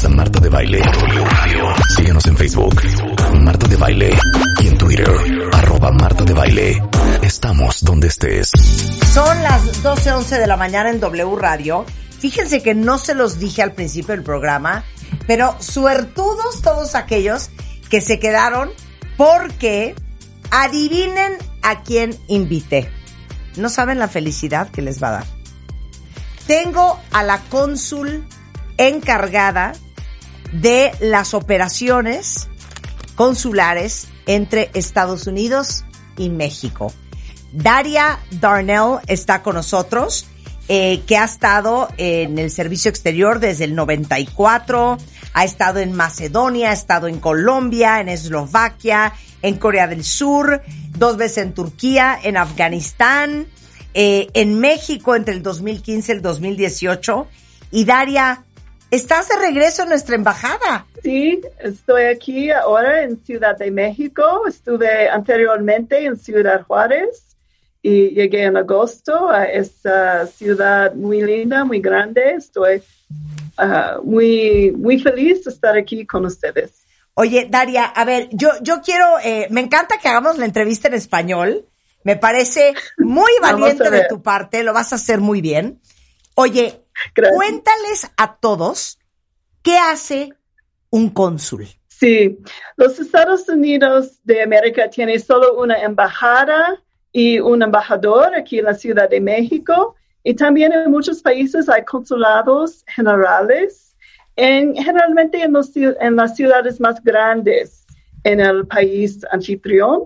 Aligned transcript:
Escuchas 0.00 0.16
Marta 0.16 0.40
de 0.40 0.48
Baile. 0.48 0.82
Síguenos 1.94 2.26
en 2.26 2.36
Facebook, 2.36 2.74
Marta 3.42 3.68
de 3.68 3.76
Baile. 3.76 4.18
Y 4.62 4.68
en 4.68 4.78
Twitter, 4.78 5.10
arroba 5.52 5.92
Marta 5.92 6.24
de 6.24 6.32
Baile. 6.32 6.82
Estamos 7.20 7.82
donde 7.82 8.08
estés. 8.08 8.50
Son 9.12 9.42
las 9.42 9.82
12.11 9.82 10.38
de 10.38 10.46
la 10.46 10.56
mañana 10.56 10.88
en 10.88 11.00
W 11.00 11.36
Radio. 11.36 11.84
Fíjense 12.18 12.62
que 12.62 12.74
no 12.74 12.96
se 12.96 13.14
los 13.14 13.38
dije 13.38 13.62
al 13.62 13.72
principio 13.72 14.14
del 14.14 14.24
programa, 14.24 14.84
pero 15.26 15.54
suertudos 15.60 16.62
todos 16.62 16.94
aquellos 16.94 17.50
que 17.90 18.00
se 18.00 18.18
quedaron 18.18 18.70
porque 19.18 19.94
adivinen 20.50 21.36
a 21.62 21.82
quién 21.82 22.16
invité. 22.26 22.90
No 23.56 23.68
saben 23.68 23.98
la 23.98 24.08
felicidad 24.08 24.70
que 24.70 24.80
les 24.80 25.02
va 25.02 25.08
a 25.08 25.12
dar. 25.12 25.26
Tengo 26.46 26.98
a 27.12 27.22
la 27.22 27.40
cónsul 27.50 28.26
encargada 28.78 29.74
de 30.52 30.92
las 31.00 31.34
operaciones 31.34 32.48
consulares 33.14 34.08
entre 34.26 34.70
Estados 34.74 35.26
Unidos 35.26 35.84
y 36.16 36.28
México. 36.30 36.92
Daria 37.52 38.20
Darnell 38.32 38.98
está 39.06 39.42
con 39.42 39.56
nosotros, 39.56 40.26
eh, 40.68 41.02
que 41.06 41.16
ha 41.16 41.24
estado 41.24 41.88
en 41.96 42.38
el 42.38 42.50
servicio 42.50 42.90
exterior 42.90 43.40
desde 43.40 43.64
el 43.64 43.74
94, 43.74 44.98
ha 45.32 45.44
estado 45.44 45.80
en 45.80 45.92
Macedonia, 45.92 46.70
ha 46.70 46.72
estado 46.72 47.08
en 47.08 47.18
Colombia, 47.18 48.00
en 48.00 48.08
Eslovaquia, 48.08 49.12
en 49.42 49.56
Corea 49.56 49.86
del 49.86 50.04
Sur, 50.04 50.62
dos 50.96 51.16
veces 51.16 51.38
en 51.38 51.54
Turquía, 51.54 52.18
en 52.22 52.36
Afganistán, 52.36 53.46
eh, 53.94 54.28
en 54.34 54.60
México 54.60 55.16
entre 55.16 55.34
el 55.34 55.42
2015 55.42 56.12
y 56.12 56.16
el 56.16 56.22
2018. 56.22 57.26
Y 57.72 57.84
Daria, 57.84 58.44
estás 58.90 59.28
de 59.28 59.36
regreso 59.36 59.82
en 59.82 59.90
nuestra 59.90 60.14
embajada. 60.14 60.86
Sí, 61.02 61.40
estoy 61.58 62.04
aquí 62.04 62.50
ahora 62.50 63.02
en 63.02 63.22
Ciudad 63.24 63.56
de 63.56 63.70
México. 63.70 64.46
Estuve 64.48 65.08
anteriormente 65.08 66.04
en 66.04 66.16
Ciudad 66.16 66.64
Juárez 66.66 67.36
y 67.82 68.10
llegué 68.10 68.44
en 68.44 68.56
agosto 68.56 69.30
a 69.30 69.44
esta 69.44 70.26
ciudad 70.26 70.94
muy 70.94 71.22
linda, 71.22 71.64
muy 71.64 71.80
grande. 71.80 72.34
Estoy 72.36 72.82
uh, 73.58 74.02
muy, 74.04 74.72
muy 74.72 74.98
feliz 75.00 75.44
de 75.44 75.50
estar 75.50 75.76
aquí 75.76 76.06
con 76.06 76.26
ustedes. 76.26 76.72
Oye, 77.14 77.48
Daria, 77.50 77.84
a 77.84 78.04
ver, 78.04 78.28
yo, 78.32 78.50
yo 78.62 78.80
quiero, 78.82 79.06
eh, 79.22 79.46
me 79.50 79.60
encanta 79.60 79.98
que 79.98 80.08
hagamos 80.08 80.38
la 80.38 80.44
entrevista 80.44 80.88
en 80.88 80.94
español. 80.94 81.66
Me 82.02 82.16
parece 82.16 82.74
muy 82.98 83.30
valiente 83.42 83.90
de 83.90 84.06
tu 84.08 84.22
parte, 84.22 84.62
lo 84.62 84.72
vas 84.72 84.92
a 84.92 84.96
hacer 84.96 85.20
muy 85.20 85.40
bien. 85.40 85.80
Oye, 86.34 86.82
Gracias. 87.14 87.36
cuéntales 87.36 88.10
a 88.16 88.36
todos 88.36 88.98
qué 89.62 89.76
hace 89.76 90.32
un 90.90 91.10
cónsul. 91.10 91.66
Sí, 91.88 92.38
los 92.76 92.98
Estados 92.98 93.48
Unidos 93.48 94.20
de 94.24 94.42
América 94.42 94.88
tienen 94.88 95.20
solo 95.20 95.60
una 95.60 95.82
embajada 95.82 96.82
y 97.12 97.38
un 97.40 97.62
embajador 97.62 98.34
aquí 98.34 98.58
en 98.58 98.64
la 98.64 98.74
Ciudad 98.74 99.08
de 99.08 99.20
México. 99.20 99.96
Y 100.22 100.34
también 100.34 100.72
en 100.72 100.90
muchos 100.90 101.22
países 101.22 101.68
hay 101.68 101.84
consulados 101.84 102.84
generales, 102.86 103.94
en, 104.36 104.74
generalmente 104.74 105.42
en, 105.42 105.52
los, 105.52 105.76
en 105.76 106.16
las 106.16 106.36
ciudades 106.36 106.80
más 106.80 107.02
grandes 107.02 107.86
en 108.24 108.40
el 108.40 108.66
país 108.66 109.20
anfitrión. 109.30 110.04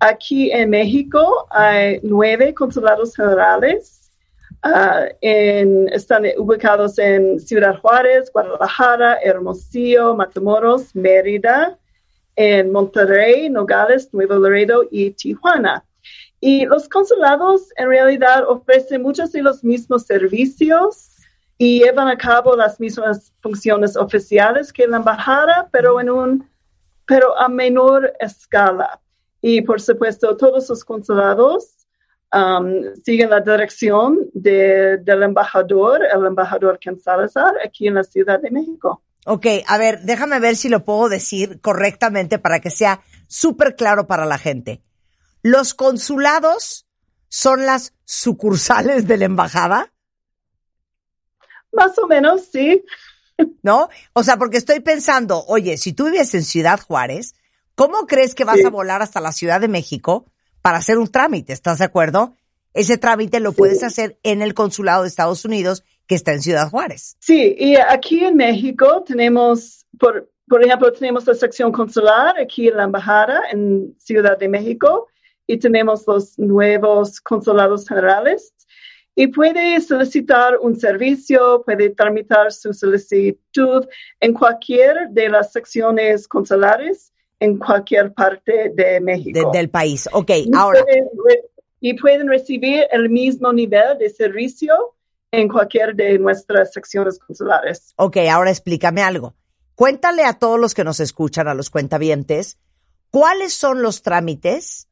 Aquí 0.00 0.50
en 0.50 0.70
México 0.70 1.46
hay 1.50 2.00
nueve 2.02 2.54
consulados 2.54 3.14
generales. 3.14 4.03
Uh, 4.64 5.12
en, 5.20 5.90
están 5.92 6.24
ubicados 6.38 6.98
en 6.98 7.38
Ciudad 7.38 7.78
Juárez, 7.80 8.30
Guadalajara, 8.32 9.18
Hermosillo, 9.22 10.16
Matamoros, 10.16 10.96
Mérida, 10.96 11.78
en 12.34 12.72
Monterrey, 12.72 13.50
Nogales, 13.50 14.08
Nuevo 14.14 14.36
Laredo 14.36 14.84
y 14.90 15.10
Tijuana. 15.10 15.84
Y 16.40 16.64
los 16.64 16.88
consulados 16.88 17.68
en 17.76 17.88
realidad 17.90 18.48
ofrecen 18.48 19.02
muchos 19.02 19.32
de 19.32 19.42
los 19.42 19.62
mismos 19.62 20.04
servicios 20.04 21.10
y 21.58 21.80
llevan 21.80 22.08
a 22.08 22.16
cabo 22.16 22.56
las 22.56 22.80
mismas 22.80 23.34
funciones 23.42 23.98
oficiales 23.98 24.72
que 24.72 24.86
la 24.86 24.96
embajada, 24.96 25.68
pero 25.72 26.00
en 26.00 26.08
un, 26.08 26.50
pero 27.04 27.38
a 27.38 27.50
menor 27.50 28.14
escala. 28.18 28.98
Y 29.42 29.60
por 29.60 29.78
supuesto, 29.78 30.38
todos 30.38 30.70
los 30.70 30.82
consulados 30.84 31.73
um, 32.34 32.94
siguen 33.04 33.30
la 33.30 33.40
dirección 33.40 34.18
de, 34.32 34.98
del 34.98 35.22
embajador, 35.22 36.00
el 36.04 36.26
embajador 36.26 36.78
Ken 36.78 36.98
Salazar, 36.98 37.54
aquí 37.64 37.86
en 37.86 37.94
la 37.94 38.04
Ciudad 38.04 38.40
de 38.40 38.50
México. 38.50 39.02
Ok, 39.26 39.46
a 39.66 39.78
ver, 39.78 40.00
déjame 40.02 40.38
ver 40.40 40.56
si 40.56 40.68
lo 40.68 40.84
puedo 40.84 41.08
decir 41.08 41.60
correctamente 41.60 42.38
para 42.38 42.60
que 42.60 42.70
sea 42.70 43.00
súper 43.26 43.76
claro 43.76 44.06
para 44.06 44.26
la 44.26 44.38
gente. 44.38 44.82
Los 45.42 45.72
consulados 45.74 46.86
son 47.28 47.64
las 47.64 47.94
sucursales 48.04 49.06
de 49.06 49.16
la 49.16 49.24
embajada. 49.24 49.92
Más 51.72 51.98
o 51.98 52.06
menos, 52.06 52.46
sí. 52.52 52.84
¿No? 53.62 53.88
O 54.12 54.22
sea, 54.22 54.36
porque 54.36 54.58
estoy 54.58 54.80
pensando, 54.80 55.44
oye, 55.46 55.76
si 55.76 55.92
tú 55.92 56.04
vives 56.04 56.34
en 56.34 56.44
Ciudad 56.44 56.80
Juárez, 56.80 57.34
¿cómo 57.74 58.06
crees 58.06 58.34
que 58.34 58.44
vas 58.44 58.58
Sí. 58.58 58.64
a 58.64 58.70
volar 58.70 59.02
hasta 59.02 59.20
la 59.20 59.32
Ciudad 59.32 59.60
de 59.60 59.68
México 59.68 60.26
para 60.64 60.78
hacer 60.78 60.96
un 60.96 61.08
trámite? 61.08 61.52
¿Estás 61.52 61.80
de 61.80 61.84
acuerdo? 61.84 62.32
Ese 62.72 62.96
trámite 62.96 63.38
lo 63.38 63.52
puedes 63.52 63.82
hacer 63.82 64.18
en 64.22 64.40
el 64.40 64.54
consulado 64.54 65.02
de 65.02 65.08
Estados 65.08 65.44
Unidos 65.44 65.84
que 66.06 66.14
está 66.14 66.32
en 66.32 66.40
Ciudad 66.40 66.70
Juárez. 66.70 67.18
Sí, 67.20 67.54
y 67.58 67.76
aquí 67.76 68.24
en 68.24 68.36
México 68.36 69.04
tenemos, 69.06 69.84
por, 69.98 70.32
por 70.48 70.64
ejemplo, 70.64 70.90
tenemos 70.90 71.26
la 71.26 71.34
sección 71.34 71.70
consular 71.70 72.40
aquí 72.40 72.68
en 72.68 72.78
la 72.78 72.84
embajada 72.84 73.42
en 73.52 73.94
Ciudad 73.98 74.38
de 74.38 74.48
México 74.48 75.08
y 75.46 75.58
tenemos 75.58 76.06
los 76.06 76.38
nuevos 76.38 77.20
consulados 77.20 77.86
generales. 77.86 78.54
Y 79.14 79.26
puede 79.26 79.78
solicitar 79.82 80.56
un 80.62 80.80
servicio, 80.80 81.62
puede 81.62 81.90
tramitar 81.90 82.50
su 82.52 82.72
solicitud 82.72 83.86
en 84.18 84.32
cualquier 84.32 85.10
de 85.10 85.28
las 85.28 85.52
secciones 85.52 86.26
consulares 86.26 87.12
en 87.44 87.58
cualquier 87.58 88.12
parte 88.12 88.70
de 88.74 88.84
de- 88.94 89.00
México. 89.00 89.50
del 89.52 89.70
país. 89.70 90.08
Ok, 90.12 90.30
Y 90.30 90.50
ahora, 90.54 90.82
pueden 90.82 91.08
y 91.80 91.94
pueden 92.00 92.28
recibir 92.28 92.84
el 92.90 93.10
mismo 93.10 93.52
nivel 93.52 93.98
de 93.98 94.08
servicio 94.10 94.74
en 95.30 95.48
cualquier 95.48 95.94
de 95.94 96.18
nuestras 96.18 96.72
secciones 96.72 97.18
consulares. 97.18 97.92
ok, 97.96 98.16
ahora 98.30 98.50
explícame 98.50 99.02
algo. 99.02 99.34
Cuéntale 99.74 100.24
a 100.24 100.34
todos 100.34 100.58
los 100.58 100.72
que 100.74 100.84
nos 100.84 101.00
escuchan, 101.00 101.48
a 101.48 101.54
los 101.54 101.68
cuentavientes, 101.70 102.58
cuáles 103.10 103.52
son 103.52 103.82
los 103.82 104.02
trámites 104.02 104.88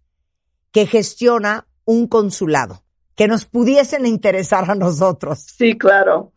que 0.73 0.87
gestiona 0.87 1.67
un 1.85 2.09
consulado 2.09 2.83
que 3.15 3.29
nos 3.29 3.45
pudiesen 3.45 4.07
interesar 4.07 4.71
a 4.71 4.75
nosotros. 4.75 5.39
Sí, 5.57 5.77
claro. 5.79 6.33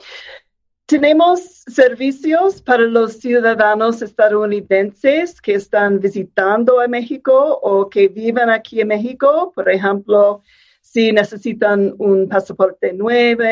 Tenemos 0.88 1.64
servicios 1.66 2.62
para 2.62 2.84
los 2.84 3.14
ciudadanos 3.14 4.04
estadounidenses 4.04 5.42
que 5.42 5.56
están 5.56 6.00
visitando 6.00 6.80
a 6.80 6.88
México 6.88 7.60
o 7.64 7.90
que 7.90 8.08
viven 8.08 8.52
aquí 8.52 8.82
en 8.82 8.90
México. 8.90 9.52
Por 9.56 9.68
ejemplo, 9.68 10.44
si 10.82 11.12
necesitan 11.12 11.96
un 11.98 12.30
pasaporte 12.30 12.94
nuevo, 12.94 13.44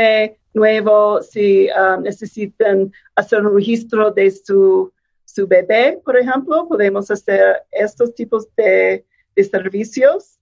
nuevo 0.54 1.24
si 1.24 1.70
ah, 1.70 1.98
necesitan 2.00 2.92
hacer 3.16 3.44
un 3.44 3.56
registro 3.56 4.12
de 4.12 4.30
su, 4.30 4.94
su 5.26 5.48
bebé, 5.48 6.00
por 6.06 6.16
ejemplo, 6.16 6.68
podemos 6.68 7.10
hacer 7.10 7.64
estos 7.72 8.14
tipos 8.14 8.48
de, 8.56 9.04
de 9.36 9.44
servicios. 9.44 10.38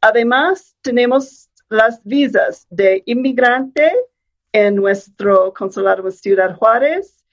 Además, 0.00 0.76
tenemos 0.82 1.48
las 1.68 2.00
visas 2.04 2.64
de 2.70 3.02
inmigrante 3.06 3.90
en 4.52 4.76
nuestro 4.76 5.52
consulado 5.52 6.06
en 6.06 6.12
Ciudad 6.12 6.56
Juárez 6.56 7.24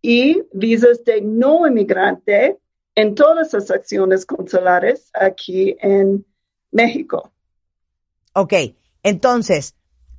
y 0.00 0.42
visas 0.52 1.04
de 1.04 1.20
no 1.20 1.66
inmigrante 1.66 2.58
en 2.94 3.14
todas 3.14 3.52
las 3.52 3.70
acciones 3.70 4.26
consulares 4.26 5.10
aquí 5.14 5.76
en 5.80 6.24
México. 6.70 7.32
Ok, 8.34 8.54
entonces, 9.02 9.74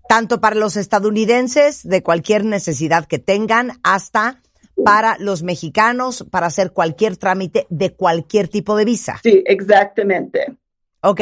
tanto 0.08 0.40
para 0.40 0.56
los 0.56 0.78
estadounidenses 0.78 1.88
de 1.88 2.04
cualquier 2.04 2.46
necesidad 2.46 3.06
que 3.06 3.20
tengan, 3.20 3.80
hasta 3.84 4.42
para 4.84 5.18
los 5.20 5.44
mexicanos, 5.44 6.26
para 6.30 6.48
hacer 6.48 6.72
cualquier 6.72 7.18
trámite 7.18 7.68
de 7.70 7.94
cualquier 7.94 8.48
tipo 8.48 8.76
de 8.76 8.86
visa. 8.86 9.20
Sí, 9.24 9.44
exactamente. 9.46 10.58
Ok, 11.02 11.22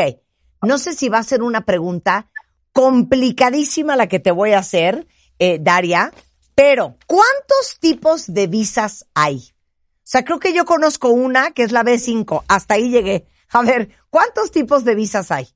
no 0.62 0.78
sé 0.78 0.94
si 0.94 1.10
va 1.10 1.20
a 1.20 1.24
ser 1.24 1.42
una 1.42 1.66
pregunta 1.66 2.30
complicadísima 2.72 3.96
la 3.96 4.08
que 4.08 4.20
te 4.20 4.32
voy 4.32 4.54
a 4.54 4.60
hacer, 4.60 5.08
eh, 5.42 5.58
Daria, 5.60 6.12
pero 6.54 6.98
¿cuántos 7.08 7.80
tipos 7.80 8.32
de 8.32 8.46
visas 8.46 9.08
hay? 9.16 9.38
O 9.38 10.04
sea, 10.04 10.24
creo 10.24 10.40
que 10.40 10.54
yo 10.54 10.66
conozco 10.66 11.10
una 11.10 11.50
que 11.50 11.64
es 11.64 11.72
la 11.72 11.84
B5, 11.84 12.44
hasta 12.48 12.76
ahí 12.76 12.92
llegué. 12.92 13.26
A 13.50 13.64
ver, 13.64 13.90
¿cuántos 14.12 14.52
tipos 14.52 14.86
de 14.86 14.94
visas 14.94 15.32
hay? 15.32 15.48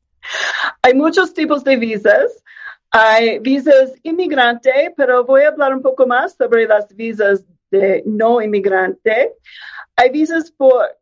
Hay 0.81 0.95
muchos 0.95 1.35
tipos 1.35 1.63
de 1.63 1.75
visas. 1.75 2.43
Hay 2.89 3.37
visas 3.37 3.91
inmigrante, 4.01 4.91
pero 4.97 5.23
voy 5.23 5.43
a 5.43 5.49
hablar 5.49 5.75
un 5.75 5.83
poco 5.83 6.07
más 6.07 6.33
sobre 6.33 6.65
las 6.65 6.87
visas 6.95 7.43
de 7.69 8.01
no 8.07 8.41
inmigrante. 8.41 9.33
Hay 9.95 10.09
visas 10.09 10.49
por 10.49 10.97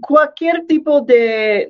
cualquier 0.00 0.66
tipo 0.66 1.00
de, 1.00 1.68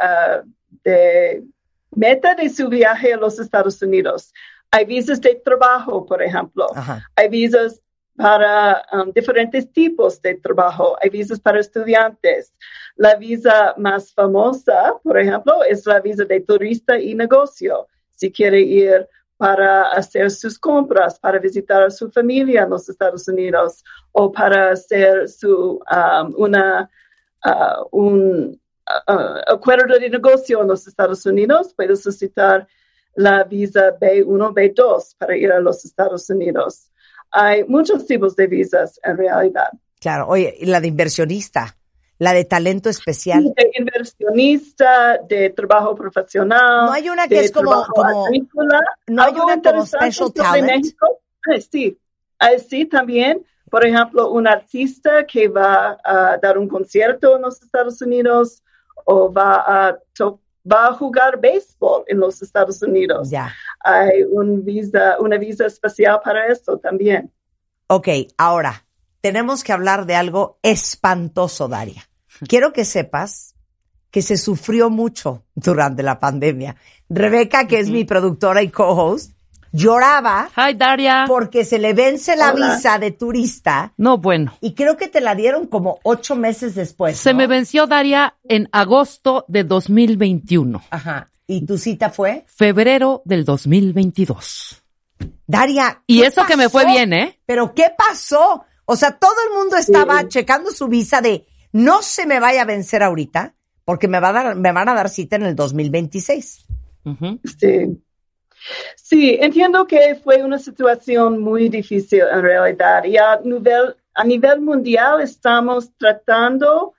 uh, 0.00 0.48
de 0.84 1.42
meta 1.90 2.36
de 2.36 2.48
su 2.50 2.68
viaje 2.68 3.14
a 3.14 3.16
los 3.16 3.40
Estados 3.40 3.82
Unidos. 3.82 4.32
Hay 4.72 4.84
visas 4.86 5.20
de 5.20 5.34
trabajo, 5.36 6.04
por 6.04 6.22
ejemplo. 6.22 6.66
Ajá. 6.74 7.08
Hay 7.14 7.28
visas 7.28 7.80
para 8.16 8.84
um, 8.92 9.12
diferentes 9.12 9.70
tipos 9.72 10.20
de 10.20 10.34
trabajo. 10.34 10.96
Hay 11.02 11.10
visas 11.10 11.40
para 11.40 11.60
estudiantes. 11.60 12.52
La 12.96 13.16
visa 13.16 13.74
más 13.76 14.12
famosa, 14.12 14.94
por 15.02 15.18
ejemplo, 15.18 15.62
es 15.64 15.86
la 15.86 16.00
visa 16.00 16.24
de 16.24 16.40
turista 16.40 16.98
y 16.98 17.14
negocio. 17.14 17.86
Si 18.10 18.30
quiere 18.30 18.60
ir 18.60 19.08
para 19.36 19.90
hacer 19.90 20.30
sus 20.30 20.58
compras, 20.58 21.18
para 21.18 21.38
visitar 21.38 21.82
a 21.82 21.90
su 21.90 22.10
familia 22.10 22.62
en 22.62 22.70
los 22.70 22.88
Estados 22.88 23.26
Unidos 23.28 23.82
o 24.12 24.30
para 24.30 24.70
hacer 24.70 25.28
su, 25.28 25.80
um, 25.90 26.34
una, 26.36 26.88
uh, 27.44 27.88
un 27.90 28.60
uh, 29.08 29.52
acuerdo 29.52 29.98
de 29.98 30.10
negocio 30.10 30.62
en 30.62 30.68
los 30.68 30.86
Estados 30.86 31.26
Unidos, 31.26 31.74
puede 31.74 31.96
solicitar 31.96 32.68
la 33.14 33.44
visa 33.44 33.98
B1, 33.98 34.52
B2 34.54 35.16
para 35.18 35.36
ir 35.36 35.52
a 35.52 35.60
los 35.60 35.84
Estados 35.84 36.28
Unidos. 36.30 36.88
Hay 37.30 37.64
muchos 37.64 38.06
tipos 38.06 38.36
de 38.36 38.46
visas 38.46 39.00
en 39.02 39.16
realidad. 39.16 39.68
Claro, 40.00 40.28
oye, 40.28 40.56
la 40.62 40.80
de 40.80 40.88
inversionista, 40.88 41.76
la 42.18 42.32
de 42.32 42.44
talento 42.44 42.88
especial. 42.90 43.52
De 43.56 43.70
inversionista, 43.78 45.18
de 45.28 45.50
trabajo 45.50 45.94
profesional. 45.94 46.86
No 46.86 46.92
hay 46.92 47.08
una 47.08 47.26
que 47.28 47.40
es 47.40 47.52
como, 47.52 47.84
como 47.86 48.28
no 49.08 49.22
hay 49.22 49.32
una 49.34 49.60
como 49.62 49.86
special 49.86 50.32
talent. 50.32 50.66
México, 50.66 51.20
ah, 51.48 51.60
sí, 51.70 51.98
Ah, 52.38 52.58
sí, 52.58 52.86
también. 52.86 53.46
Por 53.70 53.86
ejemplo, 53.86 54.30
un 54.30 54.46
artista 54.48 55.24
que 55.26 55.48
va 55.48 55.96
a 56.04 56.36
dar 56.38 56.58
un 56.58 56.68
concierto 56.68 57.36
en 57.36 57.42
los 57.42 57.62
Estados 57.62 58.02
Unidos 58.02 58.62
o 59.04 59.32
va 59.32 59.64
a, 59.88 59.98
to- 60.12 60.40
va 60.70 60.88
a 60.88 60.92
jugar 60.94 61.40
béisbol 61.40 62.04
en 62.06 62.20
los 62.20 62.42
Estados 62.42 62.82
Unidos. 62.82 63.30
Ya. 63.30 63.52
Hay 63.80 64.22
un 64.30 64.64
visa, 64.64 65.16
una 65.20 65.38
visa 65.38 65.66
especial 65.66 66.20
para 66.24 66.46
eso 66.46 66.78
también. 66.78 67.30
Ok, 67.88 68.08
ahora, 68.38 68.86
tenemos 69.20 69.64
que 69.64 69.72
hablar 69.72 70.06
de 70.06 70.14
algo 70.14 70.58
espantoso, 70.62 71.68
Daria. 71.68 72.08
Quiero 72.48 72.72
que 72.72 72.84
sepas 72.84 73.54
que 74.10 74.22
se 74.22 74.36
sufrió 74.36 74.90
mucho 74.90 75.44
durante 75.54 76.02
la 76.02 76.20
pandemia. 76.20 76.76
Rebeca, 77.08 77.66
que 77.66 77.78
es 77.78 77.88
mi 77.88 78.04
productora 78.04 78.62
y 78.62 78.68
co-host, 78.68 79.32
lloraba 79.72 80.50
Hi, 80.56 80.74
Daria. 80.74 81.24
porque 81.26 81.64
se 81.64 81.78
le 81.78 81.94
vence 81.94 82.36
la 82.36 82.52
Hola. 82.52 82.74
visa 82.76 82.98
de 82.98 83.10
turista 83.12 83.92
No, 83.96 84.18
bueno. 84.18 84.54
y 84.60 84.74
creo 84.74 84.96
que 84.96 85.08
te 85.08 85.20
la 85.20 85.34
dieron 85.34 85.66
como 85.66 85.98
ocho 86.02 86.36
meses 86.36 86.74
después. 86.74 87.16
Se 87.18 87.32
¿no? 87.32 87.38
me 87.38 87.46
venció 87.46 87.86
Daria 87.86 88.36
en 88.44 88.68
agosto 88.72 89.44
de 89.48 89.64
2021. 89.64 90.82
Ajá. 90.90 91.30
¿Y 91.46 91.66
tu 91.66 91.76
cita 91.78 92.10
fue? 92.10 92.44
Febrero 92.48 93.22
del 93.24 93.44
2022. 93.44 94.82
Daria. 95.46 96.02
Y 96.06 96.20
¿qué 96.20 96.26
eso 96.28 96.44
que 96.46 96.56
me 96.56 96.68
fue 96.68 96.84
bien, 96.86 97.12
¿eh? 97.12 97.38
Pero 97.46 97.74
¿qué 97.74 97.86
pasó? 97.96 98.64
O 98.84 98.96
sea, 98.96 99.12
todo 99.18 99.34
el 99.48 99.56
mundo 99.58 99.76
estaba 99.76 100.20
Sí. 100.22 100.28
checando 100.28 100.70
su 100.70 100.88
visa 100.88 101.20
de 101.20 101.46
no 101.72 102.02
se 102.02 102.26
me 102.26 102.40
vaya 102.40 102.62
a 102.62 102.66
vencer 102.66 103.02
ahorita 103.02 103.54
porque 103.84 104.08
me 104.08 104.20
va 104.20 104.28
a 104.28 104.32
dar, 104.32 104.56
me 104.56 104.72
van 104.72 104.88
a 104.88 104.94
dar 104.94 105.08
cita 105.08 105.36
en 105.36 105.42
el 105.44 105.56
2026. 105.56 106.66
Ujú. 107.04 107.40
Sí. 107.58 107.98
Sí, 108.96 109.36
entiendo 109.40 109.86
que 109.86 110.14
fue 110.14 110.42
una 110.42 110.58
situación 110.58 111.40
muy 111.40 111.68
difícil 111.68 112.22
en 112.30 112.42
realidad 112.42 113.04
y 113.04 113.16
a 113.16 113.40
nivel, 113.42 113.94
a 114.14 114.24
nivel 114.24 114.60
mundial 114.60 115.20
estamos 115.20 115.90
tratando 115.96 116.94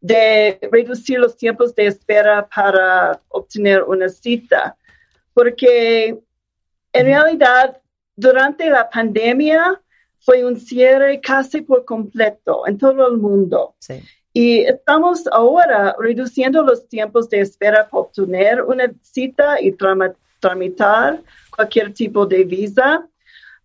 de 0.00 0.58
reducir 0.70 1.18
los 1.18 1.36
tiempos 1.36 1.74
de 1.74 1.86
espera 1.86 2.46
para 2.54 3.20
obtener 3.28 3.82
una 3.82 4.08
cita, 4.08 4.76
porque 5.34 6.18
en 6.92 7.06
realidad 7.06 7.78
durante 8.14 8.70
la 8.70 8.88
pandemia 8.88 9.80
fue 10.20 10.44
un 10.44 10.58
cierre 10.58 11.20
casi 11.20 11.60
por 11.60 11.84
completo 11.84 12.66
en 12.66 12.78
todo 12.78 13.06
el 13.06 13.16
mundo. 13.16 13.74
Sí. 13.78 14.02
Y 14.32 14.60
estamos 14.60 15.26
ahora 15.32 15.96
reduciendo 15.98 16.62
los 16.62 16.86
tiempos 16.88 17.30
de 17.30 17.40
espera 17.40 17.88
para 17.88 18.02
obtener 18.02 18.62
una 18.62 18.92
cita 19.02 19.60
y 19.60 19.72
trama- 19.72 20.14
tramitar 20.46 21.22
cualquier 21.54 21.92
tipo 21.92 22.26
de 22.26 22.44
visa. 22.44 23.08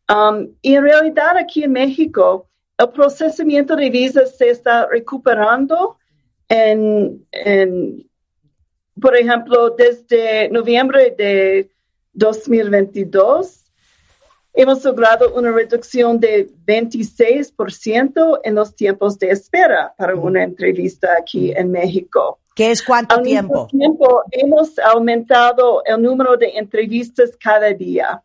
Um, 0.09 0.53
y 0.61 0.75
en 0.75 0.83
realidad 0.83 1.37
aquí 1.37 1.63
en 1.63 1.73
México, 1.73 2.47
el 2.77 2.89
procesamiento 2.89 3.75
de 3.75 3.89
visas 3.89 4.37
se 4.37 4.49
está 4.49 4.87
recuperando 4.87 5.97
en, 6.49 7.25
en, 7.31 8.09
por 8.99 9.15
ejemplo, 9.15 9.69
desde 9.69 10.49
noviembre 10.49 11.13
de 11.17 11.69
2022 12.13 13.61
hemos 14.53 14.83
logrado 14.83 15.33
una 15.33 15.51
reducción 15.51 16.19
de 16.19 16.49
26% 16.65 18.41
en 18.43 18.55
los 18.55 18.75
tiempos 18.75 19.17
de 19.17 19.29
espera 19.29 19.93
para 19.97 20.15
una 20.15 20.43
entrevista 20.43 21.07
aquí 21.17 21.53
en 21.55 21.71
México. 21.71 22.40
¿Qué 22.55 22.71
es 22.71 22.83
cuánto 22.83 23.15
Al 23.15 23.23
tiempo? 23.23 23.67
mismo 23.71 23.79
tiempo, 23.97 24.23
hemos 24.31 24.77
aumentado 24.79 25.83
el 25.85 26.01
número 26.01 26.35
de 26.37 26.57
entrevistas 26.57 27.31
cada 27.41 27.71
día. 27.73 28.21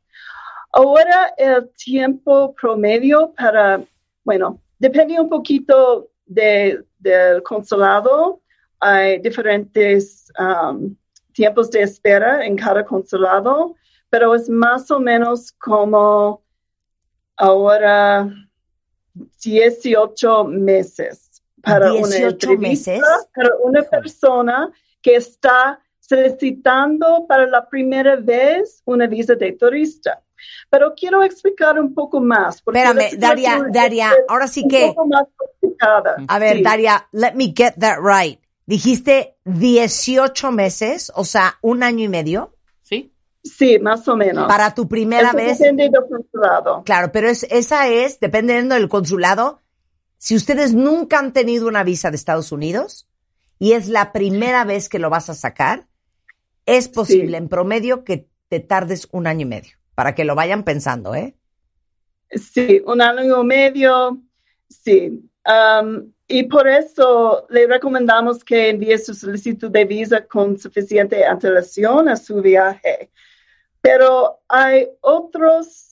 Ahora 0.72 1.32
el 1.36 1.70
tiempo 1.70 2.54
promedio 2.54 3.32
para, 3.36 3.80
bueno, 4.24 4.60
depende 4.78 5.18
un 5.20 5.28
poquito 5.28 6.10
de- 6.26 6.82
del 6.98 7.42
consulado. 7.42 8.40
Hay 8.80 9.18
diferentes 9.20 10.30
um, 10.38 10.94
tiempos 11.32 11.70
de 11.70 11.82
espera 11.82 12.44
en 12.44 12.56
cada 12.56 12.84
consulado, 12.84 13.76
pero 14.10 14.34
es 14.34 14.48
más 14.50 14.90
o 14.90 14.98
menos 15.00 15.52
como 15.52 16.42
ahora 17.36 18.28
18 19.42 20.44
meses 20.44 21.25
para 21.72 21.92
una 21.92 22.06
18 22.08 22.28
entrevista 22.28 22.92
meses. 22.92 23.02
para 23.34 23.50
una 23.62 23.82
persona 23.82 24.70
que 25.02 25.16
está 25.16 25.80
solicitando 26.00 27.26
para 27.28 27.46
la 27.46 27.68
primera 27.68 28.16
vez 28.16 28.82
una 28.84 29.06
visa 29.06 29.34
de 29.34 29.52
turista. 29.52 30.22
Pero 30.70 30.94
quiero 30.94 31.22
explicar 31.22 31.78
un 31.80 31.94
poco 31.94 32.20
más. 32.20 32.56
Espérame, 32.56 33.16
Daria, 33.18 33.66
Daria, 33.72 34.12
ahora 34.28 34.46
sí 34.46 34.62
un 34.64 34.68
que, 34.70 34.86
poco 34.88 35.06
más 35.06 35.24
complicada. 35.36 36.16
a 36.28 36.38
ver, 36.38 36.56
Sí. 36.58 36.62
Daria, 36.62 37.08
let 37.12 37.32
me 37.34 37.52
get 37.56 37.74
that 37.78 37.98
right. 38.00 38.38
Dijiste 38.66 39.36
18 39.44 40.50
meses, 40.52 41.10
o 41.14 41.24
sea, 41.24 41.56
un 41.62 41.82
año 41.82 42.04
y 42.04 42.08
medio, 42.08 42.52
¿Sí? 42.82 43.12
Sí, 43.42 43.78
más 43.78 44.06
o 44.08 44.16
menos. 44.16 44.48
para 44.48 44.74
tu 44.74 44.88
primera 44.88 45.28
Eso 45.28 45.36
vez. 45.36 45.58
Depende 45.58 45.88
del 45.88 46.02
consulado. 46.08 46.82
Claro, 46.84 47.10
pero 47.12 47.28
es, 47.28 47.44
esa 47.44 47.88
es, 47.88 48.18
dependiendo 48.20 48.74
del 48.74 48.88
consulado, 48.88 49.60
si 50.26 50.34
ustedes 50.34 50.74
nunca 50.74 51.20
han 51.20 51.32
tenido 51.32 51.68
una 51.68 51.84
visa 51.84 52.10
de 52.10 52.16
Estados 52.16 52.50
Unidos 52.50 53.06
y 53.60 53.74
es 53.74 53.86
la 53.86 54.10
primera 54.10 54.64
vez 54.64 54.88
que 54.88 54.98
lo 54.98 55.08
vas 55.08 55.30
a 55.30 55.34
sacar, 55.34 55.86
es 56.66 56.88
posible 56.88 57.28
Sí. 57.28 57.34
en 57.36 57.48
promedio 57.48 58.02
que 58.02 58.28
te 58.48 58.58
tardes 58.58 59.06
un 59.12 59.28
año 59.28 59.42
y 59.42 59.44
medio, 59.44 59.76
para 59.94 60.16
que 60.16 60.24
lo 60.24 60.34
vayan 60.34 60.64
pensando, 60.64 61.14
¿eh? 61.14 61.36
Sí, 62.32 62.82
un 62.84 63.00
año 63.02 63.40
y 63.40 63.46
medio, 63.46 64.20
sí. 64.68 65.30
Um, 65.46 66.10
y 66.26 66.42
por 66.42 66.66
eso 66.66 67.46
le 67.48 67.68
recomendamos 67.68 68.42
que 68.42 68.70
envíe 68.70 68.98
su 68.98 69.14
solicitud 69.14 69.70
de 69.70 69.84
visa 69.84 70.26
con 70.26 70.58
suficiente 70.58 71.24
antelación 71.24 72.08
a 72.08 72.16
su 72.16 72.42
viaje. 72.42 73.12
Pero 73.80 74.40
hay 74.48 74.88
otros 75.02 75.85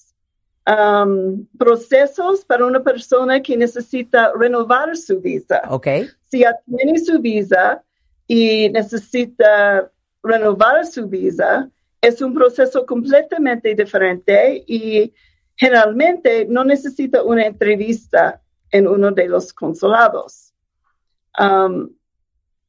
um, 0.66 1.46
procesos 1.58 2.44
para 2.44 2.64
una 2.64 2.82
persona 2.82 3.40
que 3.40 3.56
necesita 3.56 4.32
renovar 4.34 4.96
su 4.96 5.20
visa. 5.20 5.62
¿Ok? 5.68 5.86
Si 6.28 6.40
ya 6.40 6.56
tiene 6.66 6.98
su 6.98 7.20
visa 7.20 7.82
y 8.26 8.68
necesita 8.70 9.90
renovar 10.22 10.86
su 10.86 11.06
visa, 11.06 11.68
es 12.00 12.20
un 12.20 12.34
proceso 12.34 12.84
completamente 12.84 13.74
diferente 13.74 14.64
y 14.66 15.12
generalmente 15.56 16.46
no 16.46 16.64
necesita 16.64 17.22
una 17.22 17.46
entrevista 17.46 18.40
en 18.70 18.88
uno 18.88 19.10
de 19.10 19.28
los 19.28 19.52
consulados. 19.52 20.52
Um, 21.38 21.90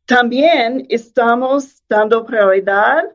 también 0.05 0.85
estamos 0.89 1.81
dando 1.89 2.25
prioridad 2.25 3.05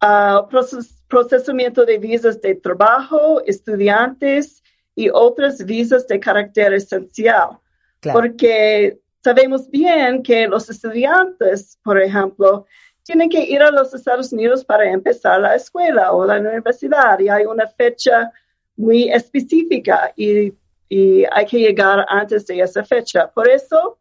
proces- 0.00 1.02
procesamiento 1.08 1.84
de 1.84 1.98
visas 1.98 2.40
de 2.40 2.54
trabajo, 2.54 3.42
estudiantes 3.46 4.62
y 4.94 5.08
otras 5.10 5.64
visas 5.64 6.06
de 6.06 6.18
carácter 6.20 6.72
esencial 6.72 7.58
Claro. 8.00 8.20
porque 8.20 8.98
sabemos 9.24 9.68
bien 9.70 10.22
que 10.22 10.46
los 10.46 10.70
estudiantes, 10.70 11.78
por 11.82 12.00
ejemplo, 12.00 12.66
tienen 13.02 13.28
que 13.28 13.42
ir 13.42 13.62
a 13.62 13.70
los 13.70 13.92
Estados 13.94 14.32
Unidos 14.32 14.64
para 14.64 14.90
empezar 14.90 15.40
la 15.40 15.54
escuela 15.56 16.12
o 16.12 16.24
la 16.24 16.38
universidad 16.38 17.18
y 17.18 17.28
hay 17.28 17.44
una 17.46 17.66
fecha 17.66 18.30
muy 18.76 19.10
específica 19.10 20.12
y 20.16 20.52
y 20.90 21.24
hay 21.32 21.44
que 21.44 21.58
llegar 21.58 22.06
antes 22.08 22.46
de 22.46 22.60
esa 22.60 22.82
fecha. 22.82 23.30
Por 23.30 23.46
eso 23.46 23.98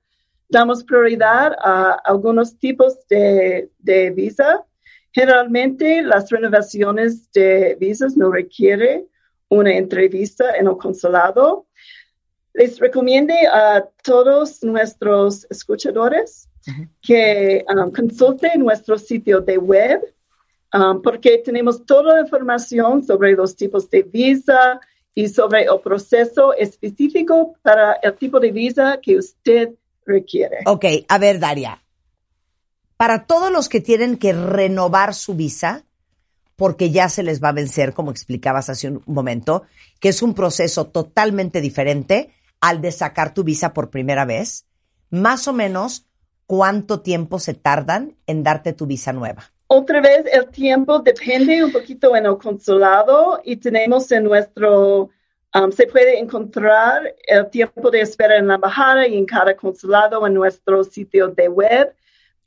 damos 0.47 0.85
prioridad 0.85 1.51
a 1.59 1.99
algunos 2.05 2.57
tipos 2.57 3.05
de, 3.09 3.69
de 3.79 4.09
visa. 4.11 4.63
Generalmente 5.17 6.03
las 6.03 6.29
renovaciones 6.29 7.31
de 7.31 7.75
visas 7.79 8.15
no 8.15 8.29
requieren 8.29 9.07
una 9.49 9.75
entrevista 9.75 10.55
en 10.55 10.67
el 10.67 10.77
consulado. 10.77 11.65
Les 12.53 12.77
recomiendo 12.77 13.33
a 13.51 13.83
todos 14.03 14.63
nuestros 14.63 15.47
escuchadores 15.49 16.47
que 17.01 17.65
um, 17.67 17.91
consulten 17.91 18.59
nuestro 18.59 18.99
sitio 18.99 19.41
de 19.41 19.57
web 19.57 20.01
um, 20.75 21.01
porque 21.01 21.39
tenemos 21.39 21.83
toda 21.83 22.13
la 22.13 22.21
información 22.21 23.03
sobre 23.03 23.31
los 23.31 23.55
tipos 23.55 23.89
de 23.89 24.03
visa 24.03 24.79
y 25.15 25.29
sobre 25.29 25.63
el 25.63 25.79
proceso 25.83 26.53
específico 26.53 27.55
para 27.63 27.93
el 28.03 28.13
tipo 28.13 28.39
de 28.39 28.51
visa 28.51 28.99
que 29.01 29.17
usted 29.17 29.69
requiere. 30.05 30.57
Ok, 30.67 30.85
a 31.07 31.17
ver, 31.17 31.39
Daria. 31.39 31.81
Para 32.97 33.25
todos 33.25 33.51
los 33.51 33.69
que 33.69 33.79
tienen 33.79 34.17
que 34.17 34.33
renovar 34.33 35.13
su 35.13 35.35
visa, 35.35 35.83
porque 36.55 36.89
ya 36.89 37.07
se 37.07 37.23
les 37.23 37.41
va 37.41 37.49
a 37.49 37.53
vencer, 37.53 37.93
como 37.93 38.11
explicabas 38.11 38.69
hace 38.69 38.89
un 38.89 39.03
momento, 39.05 39.63
que 39.99 40.09
es 40.09 40.21
un 40.21 40.33
proceso 40.33 40.87
totalmente 40.87 41.61
diferente 41.61 42.33
al 42.59 42.81
de 42.81 42.91
sacar 42.91 43.33
tu 43.33 43.43
visa 43.43 43.73
por 43.73 43.91
primera 43.91 44.25
vez, 44.25 44.65
más 45.11 45.47
o 45.47 45.53
menos, 45.53 46.07
¿cuánto 46.47 47.01
tiempo 47.01 47.39
se 47.39 47.53
tardan 47.53 48.15
en 48.25 48.43
darte 48.43 48.73
tu 48.73 48.87
visa 48.87 49.13
nueva? 49.13 49.51
Otra 49.67 50.01
vez, 50.01 50.25
el 50.31 50.47
tiempo 50.49 50.99
depende 50.99 51.63
un 51.63 51.71
poquito 51.71 52.15
en 52.15 52.25
el 52.25 52.37
consulado 52.37 53.41
y 53.43 53.57
tenemos 53.57 54.11
en 54.11 54.23
nuestro, 54.23 55.09
um, 55.53 55.71
se 55.71 55.87
puede 55.87 56.19
encontrar 56.19 57.13
el 57.27 57.49
tiempo 57.49 57.91
de 57.91 58.01
espera 58.01 58.37
en 58.37 58.47
la 58.47 58.55
embajada 58.55 59.07
y 59.07 59.17
en 59.17 59.25
cada 59.25 59.55
consulado 59.55 60.25
en 60.25 60.33
nuestro 60.33 60.83
sitio 60.83 61.27
de 61.27 61.49
web, 61.49 61.93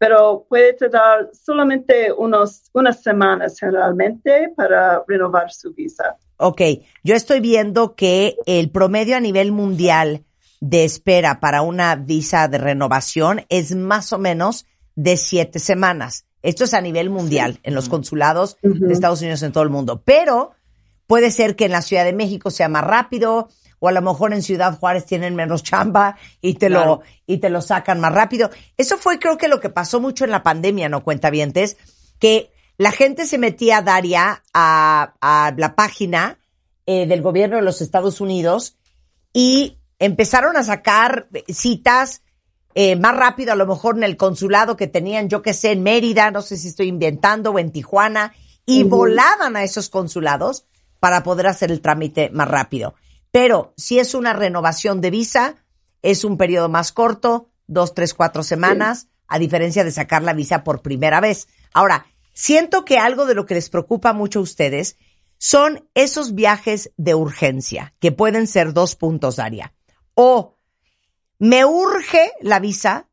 pero 0.00 0.47
puede 0.49 0.73
tardar 0.73 1.28
solamente 1.35 2.11
unos, 2.11 2.62
unas 2.73 3.02
semanas 3.02 3.59
generalmente 3.61 4.50
para 4.57 5.04
renovar 5.07 5.52
su 5.52 5.75
visa. 5.75 6.16
Ok, 6.38 6.62
yo 7.04 7.14
estoy 7.14 7.40
viendo 7.40 7.95
que 7.95 8.37
el 8.47 8.71
promedio 8.71 9.19
a 9.19 9.21
nivel 9.21 9.52
mundial 9.52 10.25
de 10.59 10.85
espera 10.85 11.38
para 11.38 11.61
una 11.61 11.97
visa 11.97 12.49
de 12.49 12.57
renovación 12.57 13.45
es 13.50 13.76
más 13.76 14.14
o 14.14 14.19
menos 14.19 14.64
de 14.97 15.19
siete 15.19 15.59
semanas. 15.59 16.25
Esto 16.40 16.64
es 16.64 16.73
a 16.73 16.80
nivel 16.80 17.11
mundial, 17.11 17.61
en 17.62 17.75
los 17.75 17.90
consulados 17.90 18.57
de 18.62 18.95
Estados 18.95 19.21
Unidos 19.21 19.42
en 19.42 19.52
todo 19.52 19.64
el 19.64 19.71
mundo. 19.71 20.00
Pero 20.02 20.52
puede 21.07 21.30
ser 21.30 21.57
que 21.57 21.66
en 21.66 21.73
la 21.73 21.83
Ciudad 21.83 22.07
de 22.07 22.14
México 22.14 22.50
sea 22.50 22.71
más 22.71 22.85
rápido, 22.85 23.50
o 23.81 23.89
a 23.89 23.93
lo 23.93 24.03
mejor 24.03 24.33
en 24.33 24.43
Ciudad 24.43 24.79
Juárez 24.79 25.07
tienen 25.07 25.35
menos 25.35 25.65
chamba 25.65 26.17
y 26.41 26.55
te 26.55 26.71
lo, 26.71 27.01
y 27.27 27.39
te 27.39 27.51
lo 27.51 27.61
sacan 27.61 27.99
más 27.99 28.15
rápido. 28.15 28.51
Eso 28.77 28.97
fue 28.97 29.19
creo 29.19 29.37
que 29.37 29.49
lo 29.49 29.59
que 29.59 29.71
pasó 29.71 30.01
mucho 30.01 30.25
en 30.25 30.31
la 30.31 30.45
pandemia, 30.45 30.89
¿no? 30.89 31.03
Cuentavientes, 31.03 31.77
que 32.21 32.53
la 32.77 32.93
gente 32.93 33.27
se 33.27 33.39
metía, 33.39 33.83
Daria, 33.83 34.43
a, 34.55 35.15
a 35.21 35.53
la 35.57 35.75
página 35.75 36.39
eh, 36.87 37.07
del 37.07 37.23
gobierno 37.23 37.57
de 37.57 37.63
los 37.63 37.81
Estados 37.81 38.21
Unidos 38.21 38.77
y 39.33 39.79
empezaron 39.99 40.57
a 40.57 40.63
sacar 40.63 41.29
citas 41.49 42.23
eh, 42.75 42.97
más 42.97 43.17
rápido, 43.17 43.53
a 43.53 43.57
lo 43.57 43.67
mejor 43.67 43.97
en 43.97 44.05
el 44.05 44.17
consulado 44.17 44.77
que 44.77 44.87
tenían, 44.87 45.29
yo 45.29 45.43
que 45.43 45.55
sé, 45.55 45.73
en 45.73 45.83
Mérida, 45.83 46.31
no 46.31 46.41
sé 46.41 46.57
si 46.57 46.69
estoy 46.69 46.89
inventando, 46.89 47.51
o 47.51 47.59
en 47.59 47.73
Tijuana, 47.73 48.33
y 48.65 48.85
volaban 48.85 49.57
a 49.57 49.65
esos 49.65 49.89
consulados 49.89 50.67
para 51.01 51.23
poder 51.23 51.49
hacer 51.49 51.73
el 51.73 51.81
trámite 51.81 52.31
más 52.31 52.49
rápido. 52.49 52.95
Pero 53.31 53.75
si 53.77 53.99
es 53.99 54.15
una 54.15 54.33
renovación 54.33 55.01
de 55.01 55.11
visa, 55.11 55.57
es 56.03 56.25
un 56.25 56.37
periodo 56.37 56.69
más 56.69 56.93
corto, 56.93 57.51
dos, 57.67 57.95
tres, 57.95 58.15
cuatro 58.15 58.43
semanas, 58.43 59.09
a 59.29 59.39
diferencia 59.39 59.85
de 59.85 59.93
sacar 59.93 60.23
la 60.23 60.33
visa 60.33 60.65
por 60.65 60.83
primera 60.83 61.21
vez. 61.21 61.49
Ahora, 61.73 62.07
siento 62.33 62.85
que 62.85 62.99
algo 62.99 63.27
de 63.27 63.35
lo 63.35 63.47
que 63.47 63.55
les 63.55 63.71
preocupa 63.71 64.13
mucho 64.13 64.41
a 64.41 64.43
ustedes 64.43 64.97
son 65.39 65.89
esos 65.95 66.35
viajes 66.35 66.93
de 66.97 67.15
urgencia, 67.15 67.95
que 68.01 68.13
pueden 68.13 68.47
ser 68.47 68.73
dos 68.73 68.97
puntos, 68.97 69.39
área. 69.39 69.73
O 70.15 70.59
me 71.39 71.65
urge 71.65 72.33
la 72.41 72.59
visa 72.59 73.09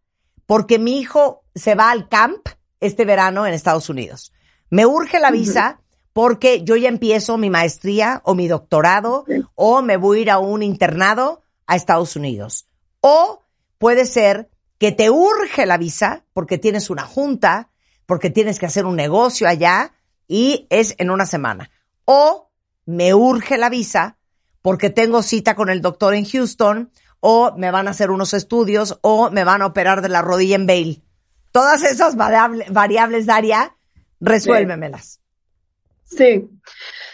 porque 0.46 0.80
mi 0.80 1.00
hijo 1.00 1.44
se 1.56 1.76
va 1.76 1.92
al 1.92 2.10
camp 2.10 2.50
este 2.80 3.06
verano 3.06 3.46
en 3.46 3.54
Estados 3.54 3.90
Unidos. 3.90 4.34
Me 4.70 4.86
urge 4.86 5.20
la 5.20 5.32
visa 5.32 5.82
porque 6.18 6.64
yo 6.64 6.76
ya 6.76 6.90
empiezo 6.90 7.38
mi 7.38 7.52
maestría 7.52 8.24
o 8.26 8.34
mi 8.34 8.48
doctorado 8.48 9.24
o 9.54 9.84
me 9.84 9.98
voy 9.98 10.18
a 10.18 10.22
ir 10.24 10.32
a 10.32 10.40
un 10.40 10.64
internado 10.64 11.44
a 11.68 11.76
Estados 11.76 12.16
Unidos. 12.16 12.68
O 13.02 13.44
puede 13.78 14.08
ser 14.08 14.50
que 14.80 14.92
te 14.92 15.12
urge 15.12 15.68
la 15.68 15.78
visa 15.78 16.26
porque 16.34 16.58
tienes 16.58 16.90
una 16.90 17.04
junta, 17.04 17.70
porque 18.08 18.32
tienes 18.32 18.58
que 18.58 18.66
hacer 18.66 18.88
un 18.88 18.96
negocio 18.96 19.48
allá 19.48 19.94
y 20.28 20.66
es 20.72 20.96
en 20.98 21.12
una 21.12 21.28
semana. 21.28 21.70
O 22.06 22.50
me 22.88 23.14
urge 23.14 23.60
la 23.60 23.70
visa 23.70 24.18
porque 24.64 24.90
tengo 24.90 25.22
cita 25.22 25.54
con 25.54 25.70
el 25.70 25.84
doctor 25.84 26.16
en 26.16 26.26
Houston 26.26 26.90
o 27.20 27.54
me 27.56 27.70
van 27.70 27.88
a 27.88 27.92
hacer 27.92 28.10
unos 28.10 28.34
estudios 28.34 28.98
o 29.04 29.30
me 29.30 29.44
van 29.44 29.62
a 29.62 29.68
operar 29.68 30.02
de 30.02 30.10
la 30.10 30.24
rodilla 30.24 30.56
en 30.56 30.66
Bale. 30.66 31.04
Todas 31.52 31.84
esas 31.84 32.16
variables, 32.16 33.28
Daria, 33.28 33.78
resuélvemelas. 34.20 35.20
Sí. 36.08 36.50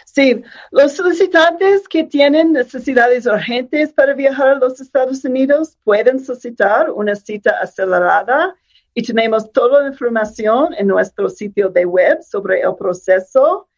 Sí, 0.06 0.40
los 0.70 0.92
solicitantes 0.92 1.88
que 1.88 2.04
tienen 2.04 2.52
necesidades 2.52 3.26
urgentes 3.26 3.92
para 3.92 4.14
viajar 4.14 4.48
a 4.50 4.54
los 4.54 4.80
Estados 4.80 5.24
Unidos 5.24 5.76
pueden 5.82 6.24
solicitar 6.24 6.88
una 6.90 7.16
cita 7.16 7.50
acelerada 7.60 8.54
y 8.94 9.02
tenemos 9.02 9.50
toda 9.50 9.82
la 9.82 9.88
información 9.88 10.72
en 10.78 10.86
nuestro 10.86 11.28
sitio 11.28 11.68
de 11.68 11.84
web 11.84 12.22
sobre 12.22 12.60
el 12.60 12.76
proceso. 12.76 13.68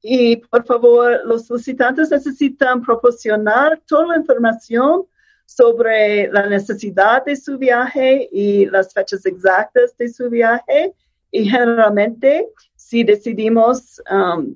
Y 0.00 0.36
por 0.36 0.64
favor, 0.64 1.22
los 1.24 1.46
solicitantes 1.46 2.08
necesitan 2.12 2.82
proporcionar 2.82 3.80
toda 3.84 4.06
la 4.06 4.16
información 4.18 5.06
sobre 5.44 6.28
la 6.28 6.46
necesidad 6.46 7.24
de 7.24 7.34
su 7.34 7.58
viaje 7.58 8.28
y 8.30 8.66
las 8.66 8.94
fechas 8.94 9.26
exactas 9.26 9.96
de 9.98 10.08
su 10.08 10.30
viaje. 10.30 10.94
Y 11.32 11.50
generalmente, 11.50 12.46
si 12.76 13.02
decidimos, 13.02 14.00
um, 14.08 14.54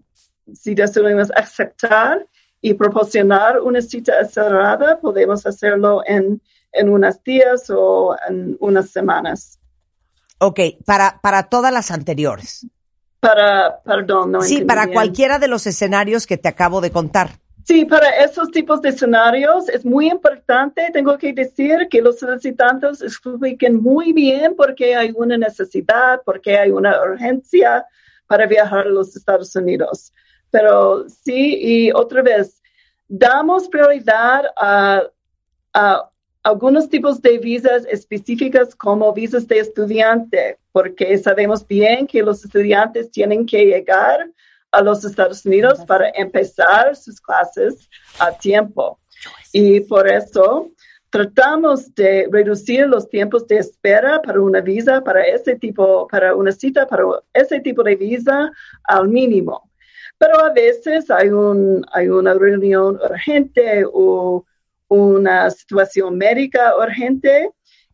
si 0.52 0.74
decidimos 0.74 1.30
aceptar 1.34 2.26
y 2.60 2.74
proporcionar 2.74 3.60
una 3.60 3.80
cita 3.80 4.14
acelerada, 4.20 4.98
podemos 4.98 5.46
hacerlo 5.46 6.02
en, 6.06 6.40
en 6.72 6.88
unos 6.88 7.22
días 7.22 7.70
o 7.70 8.16
en 8.28 8.56
unas 8.60 8.90
semanas. 8.90 9.58
Ok, 10.38 10.60
para, 10.84 11.20
para 11.22 11.44
todas 11.44 11.72
las 11.72 11.90
anteriores. 11.90 12.66
Para, 13.20 13.80
perdón, 13.82 14.32
no 14.32 14.42
Sí, 14.42 14.62
para 14.64 14.88
cualquiera 14.88 15.38
de 15.38 15.48
los 15.48 15.66
escenarios 15.66 16.26
que 16.26 16.36
te 16.36 16.48
acabo 16.48 16.80
de 16.80 16.90
contar. 16.90 17.38
Sí, 17.64 17.86
para 17.86 18.10
esos 18.22 18.50
tipos 18.50 18.82
de 18.82 18.90
escenarios 18.90 19.70
es 19.70 19.86
muy 19.86 20.10
importante, 20.10 20.90
tengo 20.92 21.16
que 21.16 21.32
decir, 21.32 21.88
que 21.90 22.02
los 22.02 22.18
solicitantes 22.18 23.00
expliquen 23.00 23.82
muy 23.82 24.12
bien 24.12 24.54
por 24.54 24.74
qué 24.74 24.94
hay 24.94 25.12
una 25.16 25.38
necesidad, 25.38 26.20
por 26.26 26.42
qué 26.42 26.58
hay 26.58 26.70
una 26.70 27.00
urgencia 27.02 27.86
para 28.26 28.46
viajar 28.46 28.80
a 28.80 28.90
los 28.90 29.16
Estados 29.16 29.56
Unidos. 29.56 30.12
Pero 30.54 31.08
sí, 31.08 31.58
y 31.60 31.90
otra 31.90 32.22
vez, 32.22 32.62
damos 33.08 33.66
prioridad 33.66 34.44
a, 34.56 35.02
a 35.72 36.10
algunos 36.44 36.88
tipos 36.88 37.20
de 37.20 37.38
visas 37.38 37.84
específicas 37.90 38.72
como 38.76 39.12
visas 39.12 39.48
de 39.48 39.58
estudiante, 39.58 40.58
porque 40.70 41.18
sabemos 41.18 41.66
bien 41.66 42.06
que 42.06 42.22
los 42.22 42.44
estudiantes 42.44 43.10
tienen 43.10 43.44
que 43.46 43.64
llegar 43.64 44.30
a 44.70 44.80
los 44.80 45.04
Estados 45.04 45.44
Unidos 45.44 45.84
para 45.88 46.10
empezar 46.10 46.94
sus 46.94 47.20
clases 47.20 47.90
a 48.20 48.30
tiempo. 48.30 49.00
Y 49.52 49.80
por 49.80 50.06
eso 50.06 50.70
tratamos 51.10 51.92
de 51.96 52.28
reducir 52.30 52.86
los 52.86 53.08
tiempos 53.08 53.44
de 53.48 53.58
espera 53.58 54.22
para 54.22 54.40
una 54.40 54.60
visa, 54.60 55.02
para 55.02 55.24
ese 55.24 55.56
tipo, 55.56 56.06
para 56.06 56.32
una 56.36 56.52
cita, 56.52 56.86
para 56.86 57.02
ese 57.32 57.58
tipo 57.58 57.82
de 57.82 57.96
visa 57.96 58.52
al 58.84 59.08
mínimo. 59.08 59.68
Pero 60.18 60.40
a 60.40 60.52
veces 60.52 61.10
hay, 61.10 61.28
un, 61.28 61.84
hay 61.92 62.08
una 62.08 62.34
reunión 62.34 62.98
urgente 63.02 63.84
o 63.92 64.44
una 64.88 65.50
situación 65.50 66.16
médica 66.16 66.76
urgente 66.76 67.50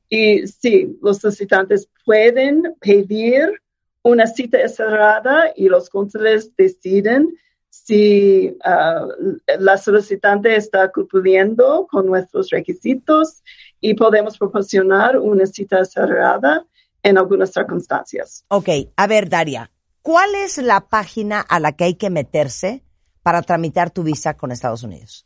y 0.09 0.47
sí, 0.47 0.99
los 1.01 1.19
solicitantes 1.19 1.89
pueden 2.05 2.75
pedir 2.81 3.61
una 4.03 4.27
cita 4.27 4.67
cerrada 4.69 5.53
y 5.55 5.69
los 5.69 5.89
cónsules 5.89 6.55
deciden 6.57 7.37
si 7.69 8.57
ah, 8.65 9.07
la 9.59 9.79
solicitante 9.79 10.57
está 10.57 10.91
cumpliendo 10.91 11.87
con 11.89 12.07
nuestros 12.07 12.51
requisitos 12.51 13.43
y 13.81 13.95
podemos 13.95 14.37
proporcionar 14.37 15.19
una 15.19 15.47
cita 15.47 15.85
cerrada 15.85 16.67
en 17.03 17.17
algunas 17.17 17.53
circunstancias. 17.53 18.45
Ok, 18.49 18.69
a 18.97 19.07
ver, 19.07 19.29
Daria, 19.29 19.71
¿cuál 20.11 20.35
es 20.35 20.59
la 20.59 20.89
página 20.89 21.41
a 21.41 21.61
la 21.61 21.71
que 21.71 21.85
hay 21.85 21.95
que 21.95 22.11
meterse 22.11 22.83
para 23.23 23.43
tramitar 23.43 23.93
tu 23.93 24.03
visa 24.03 24.37
con 24.37 24.51
Estados 24.51 24.83
Unidos? 24.83 25.25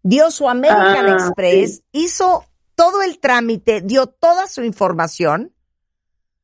dio 0.02 0.30
su 0.30 0.48
American 0.48 1.06
Ah, 1.06 1.12
Express, 1.14 1.82
hizo 1.92 2.44
todo 2.76 3.02
el 3.02 3.18
trámite, 3.18 3.82
dio 3.82 4.06
toda 4.06 4.46
su 4.46 4.62
información 4.62 5.52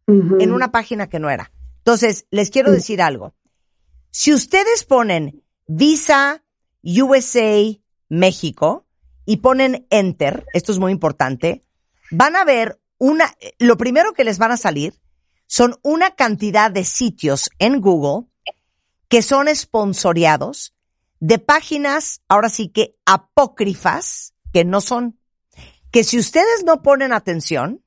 en 0.06 0.52
una 0.52 0.70
página 0.70 1.08
que 1.08 1.18
no 1.18 1.30
era. 1.30 1.52
Entonces, 1.78 2.26
les 2.30 2.50
quiero 2.50 2.72
decir 2.72 3.00
algo. 3.00 3.34
Si 4.10 4.34
ustedes 4.34 4.84
ponen 4.84 5.44
Visa 5.66 6.42
USA 6.82 7.78
México 8.08 8.86
y 9.24 9.38
ponen 9.38 9.86
Enter, 9.90 10.46
esto 10.54 10.72
es 10.72 10.78
muy 10.78 10.92
importante, 10.92 11.64
van 12.10 12.36
a 12.36 12.44
ver 12.44 12.80
una, 12.98 13.34
lo 13.58 13.76
primero 13.76 14.12
que 14.12 14.24
les 14.24 14.38
van 14.38 14.52
a 14.52 14.56
salir 14.56 14.94
son 15.46 15.78
una 15.82 16.12
cantidad 16.12 16.70
de 16.70 16.84
sitios 16.84 17.50
en 17.58 17.80
Google 17.80 18.26
que 19.08 19.22
son 19.22 19.48
esponsoreados 19.48 20.74
de 21.20 21.38
páginas, 21.38 22.22
ahora 22.28 22.48
sí 22.48 22.68
que 22.68 22.96
apócrifas, 23.06 24.34
que 24.52 24.64
no 24.64 24.80
son, 24.80 25.18
que 25.90 26.04
si 26.04 26.18
ustedes 26.18 26.64
no 26.64 26.82
ponen 26.82 27.12
atención, 27.12 27.82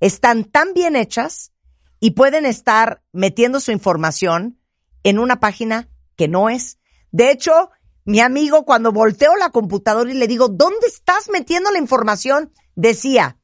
están 0.00 0.44
tan 0.44 0.74
bien 0.74 0.96
hechas 0.96 1.52
y 2.00 2.12
pueden 2.12 2.46
estar 2.46 3.02
metiendo 3.12 3.60
su 3.60 3.72
información 3.72 4.58
en 5.02 5.18
una 5.18 5.40
página 5.40 5.88
que 6.16 6.28
no 6.28 6.48
es. 6.48 6.79
De 7.12 7.30
hecho, 7.30 7.70
mi 8.04 8.20
amigo, 8.20 8.64
cuando 8.64 8.92
volteo 8.92 9.36
la 9.36 9.50
computadora 9.50 10.10
y 10.10 10.14
le 10.14 10.26
digo, 10.26 10.48
¿dónde 10.48 10.86
estás 10.86 11.28
metiendo 11.30 11.70
la 11.70 11.78
información? 11.78 12.52
Decía, 12.74 13.38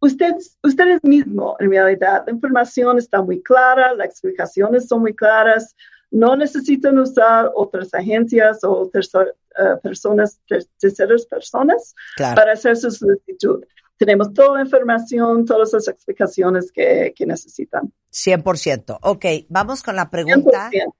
Ustedes, 0.00 0.58
ustedes 0.62 1.02
mismos, 1.04 1.56
en 1.60 1.70
realidad, 1.70 2.24
la 2.26 2.32
información 2.32 2.98
está 2.98 3.22
muy 3.22 3.40
clara, 3.42 3.94
las 3.94 4.06
explicaciones 4.08 4.88
son 4.88 5.00
muy 5.00 5.14
claras, 5.14 5.74
no 6.10 6.36
necesitan 6.36 6.98
usar 6.98 7.50
otras 7.54 7.94
agencias 7.94 8.62
o 8.64 8.90
tercer- 8.90 9.32
eh, 9.58 9.76
personas, 9.82 10.38
ter- 10.46 10.66
terceras 10.78 11.24
personas 11.24 11.94
Claro. 12.16 12.34
para 12.34 12.52
hacer 12.52 12.76
su 12.76 12.90
solicitud. 12.90 13.64
Tenemos 14.04 14.34
toda 14.34 14.58
la 14.58 14.64
información, 14.64 15.44
todas 15.44 15.72
las 15.72 15.86
explicaciones 15.86 16.72
que, 16.72 17.12
que 17.14 17.24
necesitan. 17.24 17.92
100%. 18.12 18.98
Ok, 19.02 19.24
vamos 19.48 19.82
con 19.84 19.94
la 19.94 20.10
pregunta. 20.10 20.70
100%. 20.72 20.92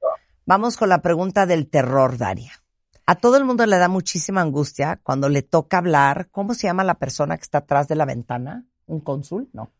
Vamos 0.47 0.77
con 0.77 0.89
la 0.89 1.03
pregunta 1.03 1.47
del 1.47 1.69
terror, 1.69 2.17
Daria. 2.17 2.53
A 3.07 3.17
todo 3.17 3.37
el 3.37 3.45
mundo 3.45 3.67
le 3.67 3.79
da 3.79 3.89
muchísima 3.89 4.41
angustia 4.41 5.01
cuando 5.03 5.29
le 5.29 5.43
toca 5.43 5.79
hablar. 5.79 6.29
¿Cómo 6.31 6.55
se 6.55 6.69
llama 6.69 6.85
la 6.85 6.95
persona 6.95 7.37
que 7.37 7.43
está 7.43 7.59
atrás 7.59 7.89
de 7.89 7.97
la 7.97 8.05
ventana? 8.05 8.65
¿Un 8.87 9.01
cónsul? 9.01 9.49
No. 9.53 9.71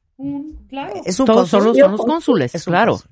claro. 0.69 1.01
Es 1.05 1.21
un 1.21 1.27
Todos 1.27 1.49
son 1.49 1.61
cónsul. 1.65 1.79
los, 1.79 1.79
son 1.79 1.93
los 1.93 2.01
cónsules, 2.07 2.55
Es 2.55 2.67
un 2.67 2.73
claro. 2.73 2.93
cónsul. 2.93 3.11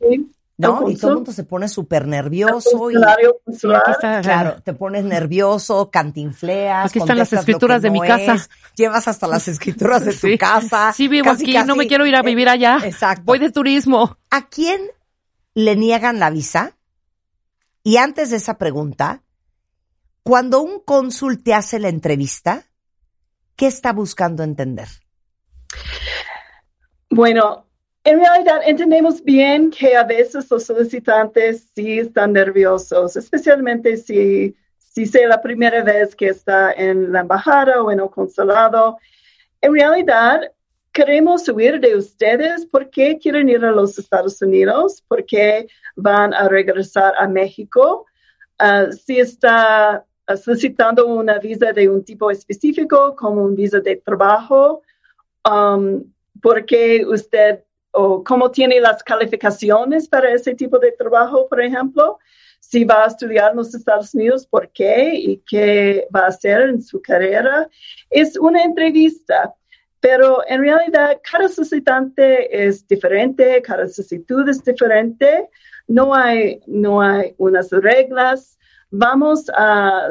Sí. 0.00 0.32
¿No? 0.56 0.88
Y 0.88 0.96
todo 0.96 1.10
el 1.10 1.16
mundo 1.16 1.32
se 1.32 1.42
pone 1.42 1.68
súper 1.68 2.06
nervioso 2.06 2.88
y, 2.90 2.94
Sí, 2.94 3.68
aquí 3.74 3.90
está. 3.90 4.20
claro, 4.20 4.62
te 4.62 4.72
pones 4.72 5.04
nervioso, 5.04 5.90
cantinfleas. 5.90 6.86
Aquí 6.90 7.00
están 7.00 7.18
las 7.18 7.32
escrituras 7.32 7.82
de 7.82 7.90
mi 7.90 7.98
no 7.98 8.06
casa. 8.06 8.34
es, 8.34 8.50
llevas 8.76 9.08
hasta 9.08 9.26
las 9.26 9.48
escrituras 9.48 10.04
de 10.04 10.12
tu 10.12 10.28
Sí. 10.28 10.38
casa. 10.38 10.92
Sí, 10.92 11.08
vivo 11.08 11.24
Casi, 11.24 11.56
aquí, 11.56 11.66
no 11.66 11.74
me 11.74 11.88
quiero 11.88 12.06
ir 12.06 12.14
a 12.14 12.22
vivir 12.22 12.48
allá. 12.48 12.78
Exacto. 12.84 13.24
Voy 13.24 13.40
de 13.40 13.50
turismo. 13.50 14.16
¿A 14.30 14.48
quién 14.48 14.80
le 15.54 15.74
niegan 15.74 16.20
la 16.20 16.30
visa? 16.30 16.76
Y 17.82 17.96
antes 17.96 18.30
de 18.30 18.36
esa 18.36 18.56
pregunta, 18.56 19.22
cuando 20.22 20.62
un 20.62 20.78
cónsul 20.80 21.42
te 21.42 21.52
hace 21.52 21.80
la 21.80 21.88
entrevista, 21.88 22.62
¿qué 23.56 23.66
está 23.66 23.92
buscando 23.92 24.44
entender? 24.44 24.86
Bueno, 27.10 27.66
en 28.04 28.20
realidad 28.20 28.60
entendemos 28.64 29.22
bien 29.22 29.70
que 29.70 29.96
a 29.96 30.04
veces 30.04 30.50
los 30.50 30.64
solicitantes 30.64 31.68
sí 31.74 31.98
están 31.98 32.32
nerviosos, 32.34 33.16
especialmente 33.16 33.96
si, 33.96 34.54
si 34.78 35.06
sea 35.06 35.28
la 35.28 35.40
primera 35.42 35.82
vez 35.82 36.14
que 36.14 36.28
está 36.28 36.72
en 36.72 37.12
la 37.12 37.20
embajada 37.20 37.82
o 37.82 37.90
en 37.90 38.00
el 38.00 38.10
consulado. 38.10 38.98
En 39.60 39.74
realidad, 39.74 40.52
queremos 40.92 41.48
oír 41.48 41.80
de 41.80 41.96
ustedes. 41.96 42.66
Por 42.66 42.90
qué 42.90 43.18
quieren 43.18 43.48
ir 43.48 43.64
a 43.64 43.72
los 43.72 43.98
Estados 43.98 44.40
Unidos, 44.42 45.02
por 45.08 45.24
qué 45.24 45.66
van 45.96 46.34
a 46.34 46.48
regresar 46.48 47.14
a 47.18 47.26
México, 47.26 48.06
Ah, 48.58 48.86
si 48.92 49.18
está 49.18 50.04
solicitando 50.42 51.06
una 51.06 51.38
visa 51.38 51.72
de 51.72 51.88
un 51.88 52.04
tipo 52.04 52.30
específico, 52.30 53.16
como 53.16 53.44
un 53.44 53.54
visa 53.56 53.80
de 53.80 53.96
trabajo, 53.96 54.82
um, 55.44 56.04
por 56.40 56.64
qué 56.64 57.04
usted 57.04 57.63
o 57.94 58.22
cómo 58.24 58.50
tiene 58.50 58.80
las 58.80 59.02
calificaciones 59.02 60.08
para 60.08 60.32
ese 60.32 60.54
tipo 60.54 60.78
de 60.78 60.92
trabajo, 60.92 61.48
por 61.48 61.62
ejemplo. 61.62 62.18
Si 62.58 62.84
va 62.84 63.04
a 63.04 63.08
estudiar 63.08 63.52
en 63.52 63.58
los 63.58 63.74
Estados 63.74 64.14
Unidos, 64.14 64.46
por 64.46 64.68
qué 64.70 65.14
y 65.14 65.36
qué 65.46 66.08
va 66.14 66.20
a 66.24 66.28
hacer 66.28 66.62
en 66.62 66.82
su 66.82 67.00
carrera. 67.00 67.68
Es 68.10 68.36
una 68.36 68.62
entrevista, 68.62 69.54
pero 70.00 70.42
en 70.48 70.62
realidad 70.62 71.20
cada 71.30 71.48
solicitante 71.48 72.66
es 72.66 72.86
diferente, 72.88 73.62
cada 73.62 73.86
solicitud 73.86 74.48
es 74.48 74.64
diferente. 74.64 75.48
No 75.86 76.14
hay, 76.14 76.60
no 76.66 77.00
hay 77.00 77.34
unas 77.38 77.70
reglas. 77.70 78.58
vamos 78.90 79.48
a, 79.54 80.08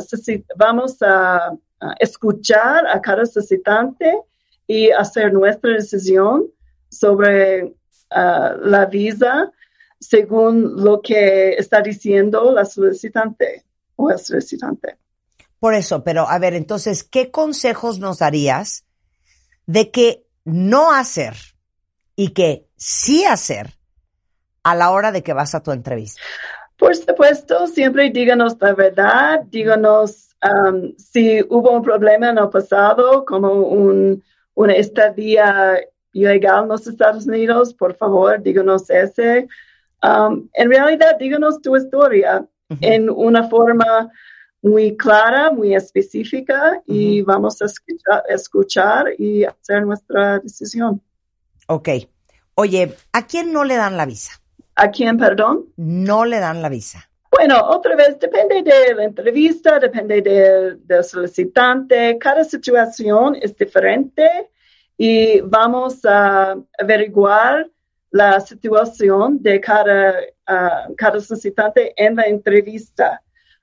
vamos 0.56 1.02
a, 1.02 1.48
a 1.48 1.93
escuchar 2.00 2.88
a 2.88 3.02
cada 3.02 3.26
solicitante 3.26 4.19
y 4.67 4.89
hacer 4.91 5.34
nuestra 5.34 5.72
decisión 5.72 6.48
sobre 6.93 7.73
ah, 8.12 8.56
la 8.62 8.86
visa 8.86 9.51
según 9.99 10.84
lo 10.84 11.01
que 11.01 11.53
está 11.53 11.82
diciendo 11.82 12.51
la 12.51 12.65
solicitante 12.65 13.63
o 13.95 14.12
el 14.12 14.19
solicitante. 14.19 14.97
Por 15.60 15.73
eso, 15.73 16.03
pero 16.03 16.27
a 16.27 16.39
ver, 16.39 16.56
entonces, 16.56 17.03
¿qué 17.03 17.32
consejos 17.32 17.99
nos 17.99 18.19
darías 18.19 18.86
de 19.65 19.91
qué 19.91 20.25
no 20.43 20.91
hacer 20.91 21.36
y 22.15 22.29
qué 22.29 22.67
sí 22.75 23.23
hacer 23.23 23.71
a 24.63 24.75
la 24.75 24.91
hora 24.91 25.12
de 25.12 25.23
que 25.23 25.34
vas 25.34 25.56
a 25.56 25.63
tu 25.63 25.71
entrevista? 25.71 26.21
Por 26.77 26.95
supuesto, 26.95 27.67
siempre 27.67 28.10
díganos 28.10 28.58
la 28.60 28.73
verdad, 28.73 29.43
díganos 29.45 30.36
um, 30.43 30.93
si 30.97 31.41
hubo 31.49 31.71
un 31.71 31.82
problema 31.82 32.29
en 32.29 32.39
el 32.39 32.49
pasado, 32.49 33.23
como 33.23 33.53
un, 33.53 34.21
una 34.56 34.73
estadía 34.73 35.79
ilegal 36.13 36.63
en 36.63 36.69
los 36.69 36.88
Estados 36.88 37.26
Unidos, 37.26 37.73
por 37.73 37.95
favor, 37.95 38.41
díganos 38.41 38.89
ese. 38.89 39.47
Um, 40.02 40.47
en 40.54 40.69
realidad, 40.69 41.17
díganos 41.19 41.62
tu 41.62 41.76
historia 41.76 42.45
en 42.82 43.10
una 43.10 43.49
forma 43.49 44.12
muy 44.62 44.95
clara, 44.95 45.52
muy 45.52 45.76
específica, 45.76 46.82
y 46.86 47.21
vamos 47.21 47.62
a 47.62 47.65
escuchar, 47.65 48.23
escuchar 48.30 49.06
y 49.17 49.43
hacer 49.43 49.86
nuestra 49.86 50.39
decisión. 50.39 51.02
Ok. 51.67 51.89
Oye, 52.56 52.95
¿a 53.12 53.28
quién 53.28 53.52
no 53.52 53.63
le 53.63 53.76
dan 53.76 53.97
la 53.97 54.06
visa? 54.06 54.39
¿A 54.76 54.89
quién, 54.89 55.17
perdón? 55.17 55.65
No 55.76 56.26
le 56.26 56.39
dan 56.39 56.62
la 56.62 56.69
visa. 56.69 57.10
Bueno, 57.30 57.60
otra 57.67 57.95
vez, 57.95 58.19
depende 58.19 58.62
de 58.62 58.93
la 58.93 59.06
entrevista, 59.06 59.80
depende 59.80 60.21
del 60.21 60.86
del 60.86 61.04
solicitante. 61.04 62.17
Cada 62.19 62.43
situación 62.43 63.36
es 63.41 63.56
diferente 63.58 64.52
y 64.97 65.41
vamos 65.41 66.03
a 66.06 66.56
averiguar 66.79 67.69
la 68.12 68.39
situación 68.39 69.41
de 69.41 69.60
cada, 69.60 70.13
ah, 70.47 70.88
cada 70.97 71.19
solicitante 71.19 71.93
en 71.97 72.15
la 72.15 72.23
entrevista. 72.23 73.21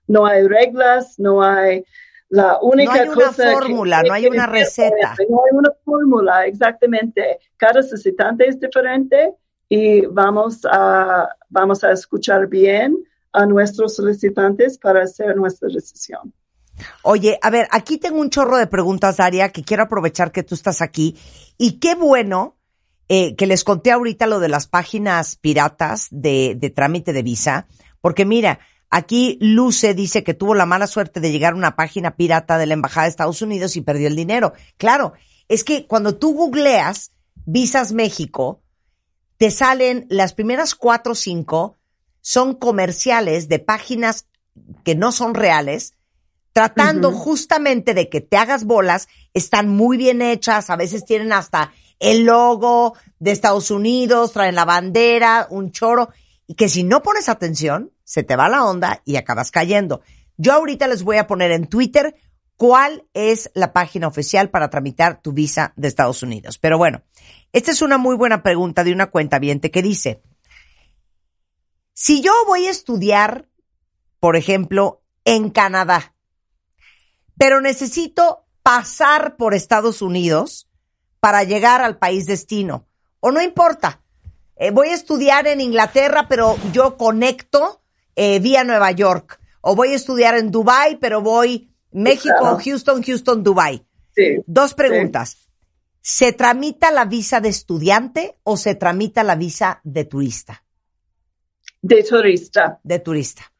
No 0.08 0.26
hay 0.26 0.46
reglas, 0.48 1.18
no 1.18 1.42
hay 1.42 1.84
la 2.30 2.58
única 2.60 2.94
No 2.94 3.00
hay 3.00 3.08
una 3.08 3.14
cosa 3.14 3.44
que- 3.44 3.52
fórmula, 3.52 4.02
no 4.02 4.12
hay 4.12 4.26
una 4.26 4.46
receta. 4.46 5.14
No 5.28 5.40
hay 5.44 5.56
una 5.56 5.70
fórmula, 5.84 6.46
exactamente. 6.46 7.38
Cada 7.56 7.82
solicitante 7.82 8.48
es 8.48 8.58
diferente 8.58 9.34
y 9.68 10.06
vamos 10.06 10.62
a, 10.70 11.28
vamos 11.48 11.84
a 11.84 11.92
escuchar 11.92 12.46
bien 12.48 12.96
a 13.32 13.46
nuestros 13.46 13.94
solicitantes 13.96 14.76
para 14.78 15.02
hacer 15.02 15.36
nuestra 15.36 15.68
decisión. 15.68 16.32
Oye, 17.02 17.38
a 17.42 17.50
ver, 17.50 17.68
aquí 17.70 17.98
tengo 17.98 18.20
un 18.20 18.30
chorro 18.30 18.56
de 18.56 18.66
preguntas, 18.66 19.16
Daria, 19.16 19.50
que 19.50 19.62
quiero 19.62 19.84
aprovechar 19.84 20.32
que 20.32 20.42
tú 20.42 20.54
estás 20.54 20.82
aquí. 20.82 21.16
Y 21.58 21.78
qué 21.78 21.94
bueno 21.94 22.56
eh, 23.08 23.34
que 23.36 23.46
les 23.46 23.64
conté 23.64 23.90
ahorita 23.90 24.26
lo 24.26 24.40
de 24.40 24.48
las 24.48 24.66
páginas 24.66 25.36
piratas 25.36 26.08
de, 26.10 26.54
de 26.56 26.70
trámite 26.70 27.12
de 27.12 27.22
visa, 27.22 27.66
porque 28.00 28.24
mira, 28.24 28.60
aquí 28.88 29.38
Luce 29.40 29.94
dice 29.94 30.22
que 30.22 30.34
tuvo 30.34 30.54
la 30.54 30.66
mala 30.66 30.86
suerte 30.86 31.20
de 31.20 31.32
llegar 31.32 31.52
a 31.54 31.56
una 31.56 31.76
página 31.76 32.16
pirata 32.16 32.56
de 32.58 32.66
la 32.66 32.74
Embajada 32.74 33.04
de 33.04 33.10
Estados 33.10 33.42
Unidos 33.42 33.76
y 33.76 33.80
perdió 33.80 34.08
el 34.08 34.16
dinero. 34.16 34.52
Claro, 34.76 35.14
es 35.48 35.64
que 35.64 35.86
cuando 35.86 36.16
tú 36.16 36.34
googleas 36.34 37.12
Visas 37.46 37.92
México, 37.92 38.62
te 39.38 39.50
salen 39.50 40.06
las 40.08 40.34
primeras 40.34 40.74
cuatro 40.74 41.12
o 41.12 41.16
cinco 41.16 41.78
son 42.20 42.54
comerciales 42.54 43.48
de 43.48 43.58
páginas 43.58 44.26
que 44.84 44.94
no 44.94 45.10
son 45.10 45.34
reales, 45.34 45.94
tratando 46.52 47.12
justamente 47.12 47.94
de 47.94 48.08
que 48.08 48.20
te 48.20 48.36
hagas 48.36 48.64
bolas, 48.64 49.08
están 49.34 49.68
muy 49.68 49.96
bien 49.96 50.22
hechas, 50.22 50.70
a 50.70 50.76
veces 50.76 51.04
tienen 51.04 51.32
hasta 51.32 51.72
el 51.98 52.24
logo 52.24 52.94
de 53.18 53.30
Estados 53.30 53.70
Unidos, 53.70 54.32
traen 54.32 54.54
la 54.54 54.64
bandera, 54.64 55.46
un 55.50 55.70
choro, 55.70 56.10
y 56.46 56.54
que 56.54 56.68
si 56.68 56.82
no 56.82 57.02
pones 57.02 57.28
atención, 57.28 57.92
se 58.02 58.22
te 58.22 58.34
va 58.36 58.48
la 58.48 58.64
onda 58.64 59.02
y 59.04 59.16
acabas 59.16 59.50
cayendo. 59.50 60.02
Yo 60.36 60.54
ahorita 60.54 60.88
les 60.88 61.02
voy 61.02 61.18
a 61.18 61.26
poner 61.26 61.52
en 61.52 61.66
Twitter 61.66 62.16
cuál 62.56 63.06
es 63.14 63.50
la 63.54 63.72
página 63.72 64.08
oficial 64.08 64.50
para 64.50 64.68
tramitar 64.68 65.22
tu 65.22 65.32
visa 65.32 65.72
de 65.76 65.88
Estados 65.88 66.22
Unidos. 66.22 66.58
Pero 66.58 66.76
bueno, 66.78 67.02
esta 67.52 67.70
es 67.70 67.82
una 67.82 67.98
muy 67.98 68.16
buena 68.16 68.42
pregunta 68.42 68.84
de 68.84 68.92
una 68.92 69.10
cuenta 69.10 69.38
que 69.38 69.82
dice, 69.82 70.22
si 71.92 72.22
yo 72.22 72.32
voy 72.46 72.66
a 72.66 72.70
estudiar, 72.70 73.48
por 74.18 74.36
ejemplo, 74.36 75.02
en 75.24 75.50
Canadá, 75.50 76.14
pero 77.40 77.62
necesito 77.62 78.44
pasar 78.62 79.38
por 79.38 79.54
Estados 79.54 80.02
Unidos 80.02 80.68
para 81.20 81.42
llegar 81.42 81.80
al 81.80 81.96
país 81.96 82.26
destino, 82.26 82.86
o 83.18 83.30
no 83.30 83.40
importa, 83.40 84.02
eh, 84.56 84.70
voy 84.70 84.88
a 84.88 84.94
estudiar 84.94 85.46
en 85.46 85.62
Inglaterra, 85.62 86.26
pero 86.28 86.58
yo 86.74 86.98
conecto 86.98 87.80
eh, 88.14 88.40
vía 88.40 88.62
Nueva 88.62 88.90
York, 88.90 89.40
o 89.62 89.74
voy 89.74 89.94
a 89.94 89.96
estudiar 89.96 90.34
en 90.36 90.50
Dubai, 90.50 90.98
pero 91.00 91.22
voy 91.22 91.70
México, 91.92 92.34
Claro. 92.38 92.58
Houston, 92.62 93.02
Houston, 93.02 93.42
Dubai. 93.42 93.86
Sí. 94.14 94.42
Dos 94.46 94.74
preguntas. 94.74 95.48
¿Se 96.02 96.34
tramita 96.34 96.90
la 96.90 97.06
visa 97.06 97.40
de 97.40 97.48
estudiante 97.48 98.36
o 98.42 98.58
se 98.58 98.74
tramita 98.74 99.24
la 99.24 99.36
visa 99.36 99.80
de 99.82 100.04
turista? 100.04 100.62
De 101.80 102.02
turista. 102.02 102.80
De 102.82 102.98
turista. 102.98 103.50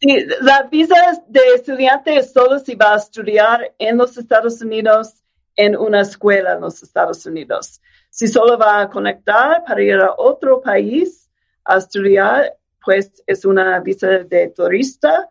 Sí, 0.00 0.26
la 0.42 0.62
visa 0.64 1.22
de 1.26 1.40
estudiante 1.54 2.16
es 2.16 2.32
solo 2.32 2.58
si 2.58 2.74
va 2.74 2.94
a 2.94 2.98
estudiar 2.98 3.74
en 3.78 3.98
los 3.98 4.16
Estados 4.16 4.60
Unidos 4.62 5.14
en 5.56 5.76
una 5.76 6.02
escuela 6.02 6.54
en 6.54 6.60
los 6.60 6.82
Estados 6.82 7.26
Unidos. 7.26 7.80
Si 8.10 8.28
solo 8.28 8.56
va 8.56 8.80
a 8.80 8.88
conectar 8.88 9.64
para 9.64 9.82
ir 9.82 9.96
a 9.96 10.14
otro 10.16 10.60
país 10.60 11.28
a 11.64 11.78
estudiar, 11.78 12.56
pues 12.84 13.10
es 13.26 13.44
una 13.44 13.80
visa 13.80 14.06
de 14.06 14.48
turista. 14.48 15.28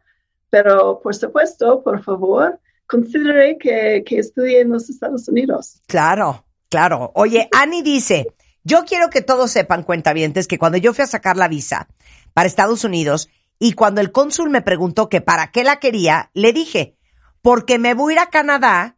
Pero, 0.50 1.00
por 1.02 1.16
supuesto, 1.16 1.82
por 1.82 2.04
favor, 2.04 2.60
considere 2.86 3.58
que, 3.58 4.04
que 4.06 4.20
estudie 4.20 4.62
en 4.62 4.70
los 4.70 4.90
Estados 4.90 5.28
Unidos. 5.28 5.82
Claro, 5.88 6.46
claro. 6.70 7.12
Oye, 7.16 7.50
Ani 7.54 7.82
dice, 7.82 8.28
yo 8.64 8.84
quiero 8.86 9.10
que 9.10 9.22
todos 9.22 9.52
sepan, 9.52 9.84
cuentavientes, 9.84 10.48
que 10.48 10.58
cuando 10.58 10.78
yo 10.78 10.94
fui 10.94 11.04
a 11.04 11.08
sacar 11.08 11.38
la 11.38 11.48
visa 11.48 11.88
para 12.34 12.48
Estados 12.48 12.84
Unidos 12.84 13.30
y 13.60 13.74
cuando 13.74 14.02
el 14.02 14.12
cónsul 14.12 14.50
me 14.50 14.62
preguntó 14.62 15.10
que 15.10 15.22
para 15.22 15.52
qué 15.52 15.64
la 15.64 15.80
quería, 15.80 16.30
le 16.34 16.54
dije, 16.54 16.96
porque 17.42 17.80
me 17.80 17.94
voy 17.94 18.14
a 18.14 18.16
ir 18.16 18.20
a 18.20 18.30
Canadá 18.30 18.98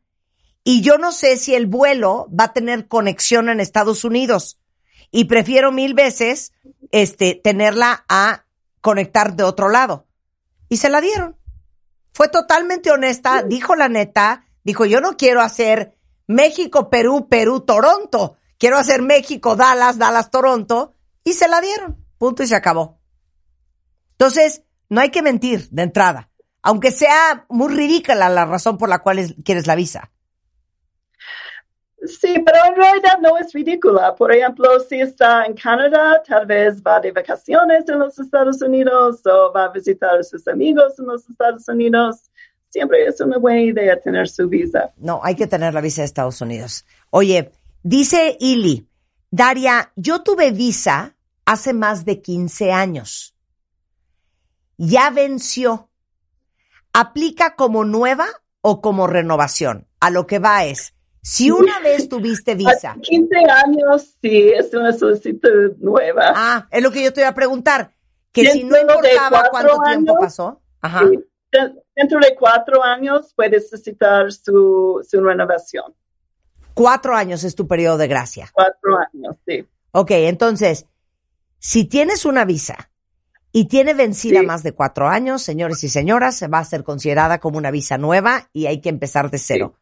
y 0.64 0.82
yo 0.82 0.98
no 0.98 1.12
sé 1.12 1.38
si 1.38 1.56
el 1.56 1.68
vuelo 1.68 2.28
va 2.38 2.46
a 2.46 2.54
tener 2.54 2.88
conexión 2.88 3.50
en 3.50 3.60
Estados 3.60 4.04
Unidos 4.04 4.60
y 5.12 5.26
prefiero 5.26 5.72
mil 5.72 5.94
veces 5.94 6.54
este 6.92 7.36
tenerla 7.36 8.06
a 8.10 8.46
conectar 8.82 9.36
de 9.36 9.44
otro 9.44 9.70
lado. 9.70 10.08
Y 10.68 10.78
se 10.78 10.90
la 10.90 11.02
dieron. 11.02 11.38
Fue 12.14 12.28
totalmente 12.28 12.92
honesta, 12.92 13.44
dijo 13.44 13.76
la 13.76 13.90
neta, 13.90 14.46
dijo, 14.64 14.86
yo 14.86 15.02
no 15.02 15.18
quiero 15.18 15.42
hacer 15.42 15.96
México, 16.28 16.90
Perú, 16.90 17.28
Perú, 17.30 17.62
Toronto. 17.62 18.38
Quiero 18.58 18.78
hacer 18.78 19.02
México, 19.02 19.56
Dallas, 19.56 19.98
Dallas, 19.98 20.30
Toronto. 20.30 20.94
Y 21.24 21.34
se 21.34 21.48
la 21.48 21.62
dieron. 21.62 22.06
Punto 22.18 22.44
y 22.44 22.48
se 22.48 22.56
acabó. 22.56 22.99
Entonces, 24.20 24.64
no 24.90 25.00
hay 25.00 25.12
que 25.12 25.22
mentir 25.22 25.70
de 25.70 25.84
entrada. 25.84 26.30
Aunque 26.62 26.92
sea 26.92 27.46
muy 27.48 27.74
ridícula 27.74 28.28
la 28.28 28.44
razón 28.46 28.78
por 28.78 28.90
la 28.90 29.00
cual 29.00 29.20
es- 29.20 29.34
quieres 29.46 29.66
la 29.66 29.76
visa. 29.76 30.12
Sí, 32.06 32.34
pero 32.46 32.58
en 32.68 32.76
realidad 32.76 33.20
no 33.22 33.38
es 33.38 33.54
ridícula. 33.54 34.16
Por 34.16 34.34
ejemplo, 34.34 34.80
si 34.82 35.00
está 35.00 35.46
en 35.46 35.54
Canadá, 35.54 36.22
tal 36.26 36.46
vez 36.46 36.82
va 36.82 37.00
de 37.00 37.12
vacaciones 37.14 37.88
en 37.88 38.00
los 38.00 38.18
Estados 38.20 38.62
Unidos 38.62 39.22
o 39.26 39.54
va 39.54 39.66
a 39.66 39.70
visitar 39.70 40.18
a 40.20 40.24
sus 40.24 40.46
amigos 40.50 41.00
en 41.00 41.08
los 41.08 41.30
Estados 41.30 41.68
Unidos. 41.70 42.30
Siempre 42.70 43.06
es 43.06 43.20
una 43.22 43.38
buena 43.38 43.62
idea 43.62 44.00
tener 44.00 44.28
su 44.30 44.48
visa. 44.50 44.92
No, 44.98 45.22
hay 45.24 45.36
que 45.36 45.48
tener 45.48 45.74
la 45.74 45.82
visa 45.82 46.02
de 46.02 46.06
Estados 46.06 46.40
Unidos. 46.42 46.86
Oye, 47.10 47.52
dice 47.84 48.36
Ili, 48.40 48.86
Daria, 49.32 49.92
yo 49.96 50.24
tuve 50.24 50.52
visa 50.52 51.16
hace 51.46 51.74
más 51.74 52.06
de 52.06 52.22
15 52.22 52.72
años. 52.72 53.34
Ya 54.80 55.10
venció. 55.10 55.90
¿Aplica 56.94 57.58
como 57.58 57.84
nueva 57.84 58.28
o 58.62 58.80
como 58.80 59.08
renovación? 59.08 59.88
A 60.00 60.10
lo 60.10 60.26
que 60.26 60.40
va 60.40 60.64
es, 60.64 60.94
si 61.22 61.52
una 61.52 61.82
vez 61.82 62.08
tuviste 62.08 62.56
visa, 62.56 62.92
A 62.92 63.00
15 63.02 63.36
años, 63.36 64.16
sí, 64.22 64.50
es 64.56 64.74
una 64.74 64.94
solicitud 64.94 65.76
nueva. 65.80 66.32
ah, 66.34 66.68
es 66.72 66.82
lo 66.82 66.92
que 66.92 67.04
yo 67.04 67.12
te 67.12 67.20
iba 67.20 67.30
a 67.30 67.34
preguntar, 67.34 67.94
que 68.32 68.50
si 68.52 68.64
no 68.64 68.78
Dentro 68.78 68.96
importaba 68.96 69.50
cuánto 69.52 69.82
tiempo 69.86 70.18
pasó. 70.18 70.62
Ajá. 70.80 71.02
Sí. 71.10 71.20
Dentro 71.94 72.20
de 72.22 72.36
cuatro 72.36 72.82
años 72.82 73.34
puedes 73.36 73.64
necesitar 73.64 74.32
su, 74.32 75.06
su 75.06 75.22
renovación. 75.22 75.94
Cuatro 76.74 77.14
años 77.18 77.44
es 77.44 77.54
tu 77.54 77.68
periodo 77.68 77.98
de 77.98 78.08
gracia. 78.08 78.50
Cuatro 78.54 78.98
años, 78.98 79.36
sí. 79.46 79.68
Ok, 79.92 80.12
entonces, 80.12 80.86
si 81.58 81.84
tienes 81.84 82.24
una 82.24 82.46
visa 82.46 82.90
y 83.52 83.66
tiene 83.68 83.94
vencida 83.94 84.42
Sí. 84.42 84.46
más 84.46 84.64
de 84.64 84.74
cuatro 84.74 85.08
años, 85.08 85.42
señores 85.42 85.84
y 85.84 85.90
señoras, 85.90 86.36
se 86.36 86.48
va 86.48 86.60
a 86.60 86.66
ser 86.66 86.84
considerada 86.84 87.40
como 87.40 87.58
una 87.58 87.72
visa 87.72 87.98
nueva 87.98 88.50
y 88.54 88.68
hay 88.68 88.82
que 88.82 88.90
empezar 88.90 89.30
de 89.32 89.38
cero. 89.40 89.76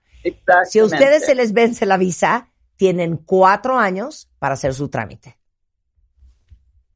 Si 0.70 0.80
a 0.80 0.86
ustedes 0.86 1.26
se 1.26 1.36
les 1.36 1.54
vence 1.54 1.86
la 1.86 1.98
visa, 1.98 2.50
tienen 2.76 3.18
cuatro 3.18 3.78
años 3.78 4.30
para 4.40 4.54
hacer 4.56 4.74
su 4.74 4.90
trámite. 4.90 5.38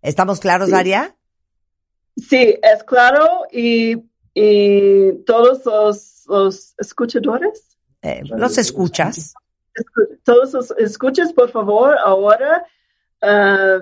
¿Estamos 0.02 0.40
claros, 0.40 0.68
Sí. 0.68 0.72
Daria? 0.74 1.16
Sí, 2.18 2.58
es 2.62 2.84
claro 2.84 3.46
y, 3.52 4.04
y 4.34 5.14
todos 5.26 5.66
los, 5.66 6.24
los 6.28 6.74
escuchadores, 6.78 7.68
Eh, 8.02 8.22
¿Los 8.26 8.58
escuchas? 8.58 9.34
escu- 9.76 10.20
todos 10.24 10.54
los 10.54 10.72
escuchas, 10.72 11.32
por 11.34 11.52
favor, 11.52 11.96
ahora 12.04 12.66
ah, 13.22 13.80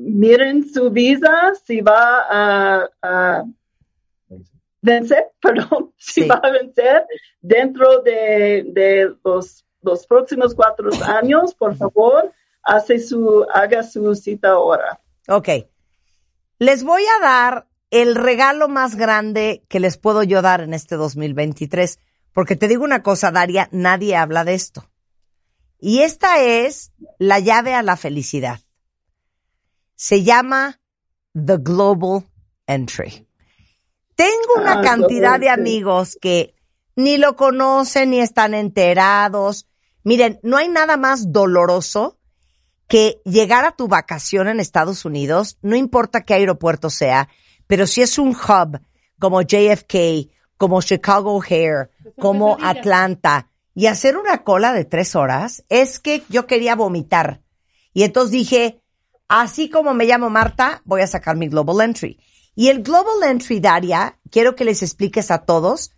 miren 0.00 0.68
su 0.68 0.90
visa 0.90 1.52
si 1.64 1.80
va 1.80 2.26
a, 2.28 2.88
a 3.02 3.44
vencer, 4.80 5.32
perdón, 5.40 5.92
si 5.96 6.26
va 6.26 6.40
a 6.42 6.50
vencer 6.50 7.06
dentro 7.40 8.02
de, 8.02 8.64
de 8.68 9.14
los, 9.24 9.64
los 9.82 10.06
próximos 10.06 10.54
cuatro 10.54 10.90
años, 11.04 11.54
por 11.54 11.76
favor, 11.76 12.32
hace 12.62 12.98
su, 12.98 13.46
haga 13.52 13.82
su 13.82 14.14
cita 14.14 14.50
ahora. 14.50 15.00
Ok. 15.28 15.48
Les 16.58 16.84
voy 16.84 17.02
a 17.02 17.24
dar 17.24 17.66
el 17.90 18.14
regalo 18.14 18.68
más 18.68 18.96
grande 18.96 19.64
que 19.68 19.80
les 19.80 19.96
puedo 19.96 20.22
yo 20.22 20.42
dar 20.42 20.60
en 20.60 20.74
este 20.74 20.96
2023. 20.96 21.98
Porque 22.32 22.54
te 22.56 22.68
digo 22.68 22.84
una 22.84 23.02
cosa, 23.02 23.30
Daria, 23.30 23.68
nadie 23.72 24.14
habla 24.14 24.44
de 24.44 24.54
esto. 24.54 24.88
Y 25.80 26.02
esta 26.02 26.42
es 26.42 26.92
la 27.18 27.40
llave 27.40 27.74
a 27.74 27.82
la 27.82 27.96
felicidad. 27.96 28.60
Se 30.00 30.22
llama 30.22 30.80
The 31.34 31.58
Global 31.58 32.24
Entry. 32.66 33.28
Tengo 34.14 34.54
una 34.56 34.80
Ah, 34.80 34.82
cantidad 34.82 35.38
de 35.38 35.50
amigos 35.50 36.16
que 36.18 36.54
ni 36.96 37.18
lo 37.18 37.36
conocen 37.36 38.08
ni 38.08 38.20
están 38.20 38.54
enterados. 38.54 39.66
Miren, 40.02 40.40
no 40.42 40.56
hay 40.56 40.68
nada 40.68 40.96
más 40.96 41.30
doloroso 41.30 42.18
que 42.88 43.20
llegar 43.26 43.66
a 43.66 43.72
tu 43.72 43.88
vacación 43.88 44.48
en 44.48 44.58
Estados 44.58 45.04
Unidos, 45.04 45.58
no 45.60 45.76
importa 45.76 46.24
qué 46.24 46.32
aeropuerto 46.32 46.88
sea, 46.88 47.28
pero 47.66 47.86
si 47.86 48.00
es 48.00 48.18
un 48.18 48.30
hub 48.30 48.80
como 49.18 49.42
JFK, 49.42 50.30
como 50.56 50.80
Chicago 50.80 51.34
O'Hare, 51.34 51.90
como 52.18 52.56
Atlanta, 52.62 53.50
y 53.74 53.84
hacer 53.84 54.16
una 54.16 54.44
cola 54.44 54.72
de 54.72 54.86
tres 54.86 55.14
horas, 55.14 55.62
es 55.68 56.00
que 56.00 56.22
yo 56.30 56.46
quería 56.46 56.74
vomitar. 56.74 57.42
Y 57.92 58.04
entonces 58.04 58.30
dije, 58.32 58.80
así 59.30 59.70
como 59.70 59.94
me 59.94 60.06
llamo 60.06 60.28
Marta, 60.28 60.82
voy 60.84 61.02
a 61.02 61.06
sacar 61.06 61.36
mi 61.36 61.48
Global 61.48 61.80
Entry. 61.80 62.18
Y 62.56 62.68
el 62.68 62.82
Global 62.82 63.22
Entry, 63.22 63.60
Daria, 63.60 64.18
quiero 64.30 64.56
que 64.56 64.64
les 64.64 64.82
expliques 64.82 65.30
a 65.30 65.44
todos 65.44 65.92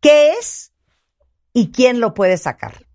qué 0.00 0.30
es 0.32 0.72
y 1.52 1.72
quién 1.72 2.00
lo 2.00 2.14
puede 2.14 2.36
sacar. 2.36 2.86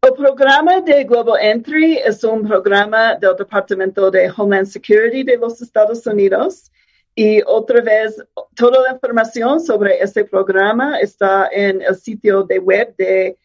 El 0.00 0.12
programa 0.12 0.80
de 0.82 1.02
Global 1.04 1.40
Entry 1.40 1.98
es 1.98 2.22
un 2.22 2.46
programa 2.46 3.16
del 3.16 3.34
Departamento 3.36 4.10
de 4.10 4.30
Homeland 4.34 4.66
Security 4.66 5.24
de 5.24 5.36
los 5.36 5.60
Estados 5.60 6.06
Unidos. 6.06 6.70
Y 7.16 7.42
otra 7.44 7.80
vez, 7.80 8.22
toda 8.54 8.82
la 8.82 8.92
información 8.92 9.60
sobre 9.60 10.00
este 10.00 10.24
programa 10.24 11.00
está 11.00 11.48
en 11.50 11.82
el 11.82 11.96
sitio 11.96 12.44
de 12.44 12.58
web 12.60 12.94
de 12.96 13.36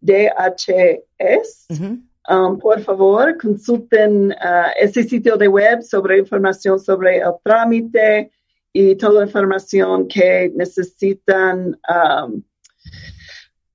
DHS. 0.00 1.66
Um, 2.30 2.58
por 2.58 2.78
favor, 2.82 3.38
consulten 3.38 4.32
uh, 4.32 4.70
ese 4.78 5.02
sitio 5.04 5.38
de 5.38 5.48
web 5.48 5.82
sobre 5.82 6.18
información 6.18 6.78
sobre 6.78 7.18
el 7.20 7.32
trámite 7.42 8.30
y 8.70 8.94
toda 8.96 9.20
la 9.20 9.26
información 9.26 10.06
que 10.06 10.52
necesitan 10.54 11.78
um, 11.88 12.42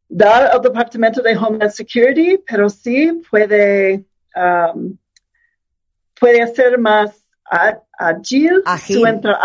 dar 0.08 0.52
al 0.52 0.62
Departamento 0.62 1.24
de 1.24 1.36
Homeland 1.36 1.72
Security, 1.72 2.38
pero 2.48 2.70
sí 2.70 3.24
puede, 3.28 4.06
um, 4.36 4.96
puede 6.20 6.44
hacer 6.44 6.78
más 6.78 7.26
a- 7.50 7.82
ágil, 7.98 8.62
Ágil. 8.66 8.98
Su, 8.98 9.06
entra- 9.08 9.40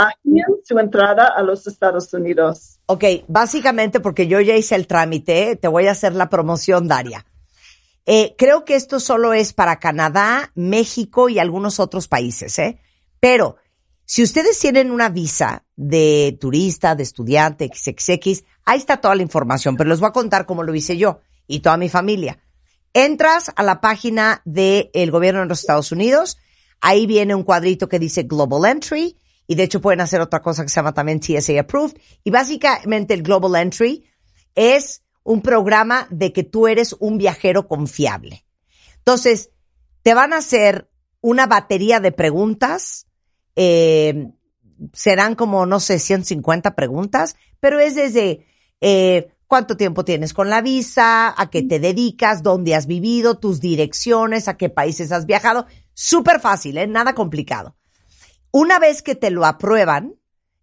su 0.64 0.78
entrada 0.78 1.28
a 1.28 1.42
los 1.42 1.66
Estados 1.66 2.12
Unidos. 2.12 2.78
Ok, 2.86 3.04
básicamente 3.26 4.00
porque 4.00 4.26
yo 4.26 4.40
ya 4.42 4.54
hice 4.54 4.74
el 4.74 4.86
trámite, 4.86 5.56
te 5.56 5.68
voy 5.68 5.86
a 5.86 5.92
hacer 5.92 6.14
la 6.14 6.28
promoción, 6.28 6.88
Daria. 6.88 7.24
Eh, 8.10 8.34
creo 8.38 8.64
que 8.64 8.74
esto 8.74 9.00
solo 9.00 9.34
es 9.34 9.52
para 9.52 9.78
Canadá, 9.78 10.50
México 10.54 11.28
y 11.28 11.38
algunos 11.38 11.78
otros 11.78 12.08
países, 12.08 12.58
¿eh? 12.58 12.80
Pero 13.20 13.56
si 14.06 14.22
ustedes 14.22 14.58
tienen 14.58 14.90
una 14.90 15.10
visa 15.10 15.66
de 15.76 16.34
turista, 16.40 16.94
de 16.94 17.02
estudiante, 17.02 17.70
XXX, 17.70 18.44
ahí 18.64 18.78
está 18.78 19.02
toda 19.02 19.14
la 19.14 19.20
información, 19.20 19.76
pero 19.76 19.90
les 19.90 20.00
voy 20.00 20.08
a 20.08 20.12
contar 20.12 20.46
cómo 20.46 20.62
lo 20.62 20.74
hice 20.74 20.96
yo 20.96 21.20
y 21.46 21.60
toda 21.60 21.76
mi 21.76 21.90
familia. 21.90 22.38
Entras 22.94 23.52
a 23.54 23.62
la 23.62 23.82
página 23.82 24.40
del 24.46 25.10
gobierno 25.10 25.40
de 25.40 25.46
los 25.48 25.60
Estados 25.60 25.92
Unidos, 25.92 26.38
ahí 26.80 27.06
viene 27.06 27.34
un 27.34 27.42
cuadrito 27.42 27.90
que 27.90 27.98
dice 27.98 28.22
Global 28.22 28.70
Entry, 28.70 29.18
y 29.46 29.54
de 29.54 29.64
hecho 29.64 29.82
pueden 29.82 30.00
hacer 30.00 30.22
otra 30.22 30.40
cosa 30.40 30.62
que 30.62 30.70
se 30.70 30.76
llama 30.76 30.94
también 30.94 31.20
TSA 31.20 31.60
Approved, 31.60 31.98
y 32.24 32.30
básicamente 32.30 33.12
el 33.12 33.22
Global 33.22 33.60
Entry 33.60 34.06
es 34.54 35.02
un 35.28 35.42
programa 35.42 36.06
de 36.08 36.32
que 36.32 36.42
tú 36.42 36.68
eres 36.68 36.96
un 37.00 37.18
viajero 37.18 37.68
confiable. 37.68 38.46
Entonces, 38.96 39.50
te 40.02 40.14
van 40.14 40.32
a 40.32 40.38
hacer 40.38 40.88
una 41.20 41.46
batería 41.46 42.00
de 42.00 42.12
preguntas, 42.12 43.06
eh, 43.54 44.30
serán 44.94 45.34
como, 45.34 45.66
no 45.66 45.80
sé, 45.80 45.98
150 45.98 46.74
preguntas, 46.74 47.36
pero 47.60 47.78
es 47.78 47.94
desde 47.94 48.46
eh, 48.80 49.34
cuánto 49.46 49.76
tiempo 49.76 50.02
tienes 50.02 50.32
con 50.32 50.48
la 50.48 50.62
visa, 50.62 51.34
a 51.36 51.50
qué 51.50 51.62
te 51.62 51.78
dedicas, 51.78 52.42
dónde 52.42 52.74
has 52.74 52.86
vivido, 52.86 53.38
tus 53.38 53.60
direcciones, 53.60 54.48
a 54.48 54.56
qué 54.56 54.70
países 54.70 55.12
has 55.12 55.26
viajado. 55.26 55.66
Súper 55.92 56.40
fácil, 56.40 56.78
¿eh? 56.78 56.86
Nada 56.86 57.14
complicado. 57.14 57.76
Una 58.50 58.78
vez 58.78 59.02
que 59.02 59.14
te 59.14 59.30
lo 59.30 59.44
aprueban, 59.44 60.17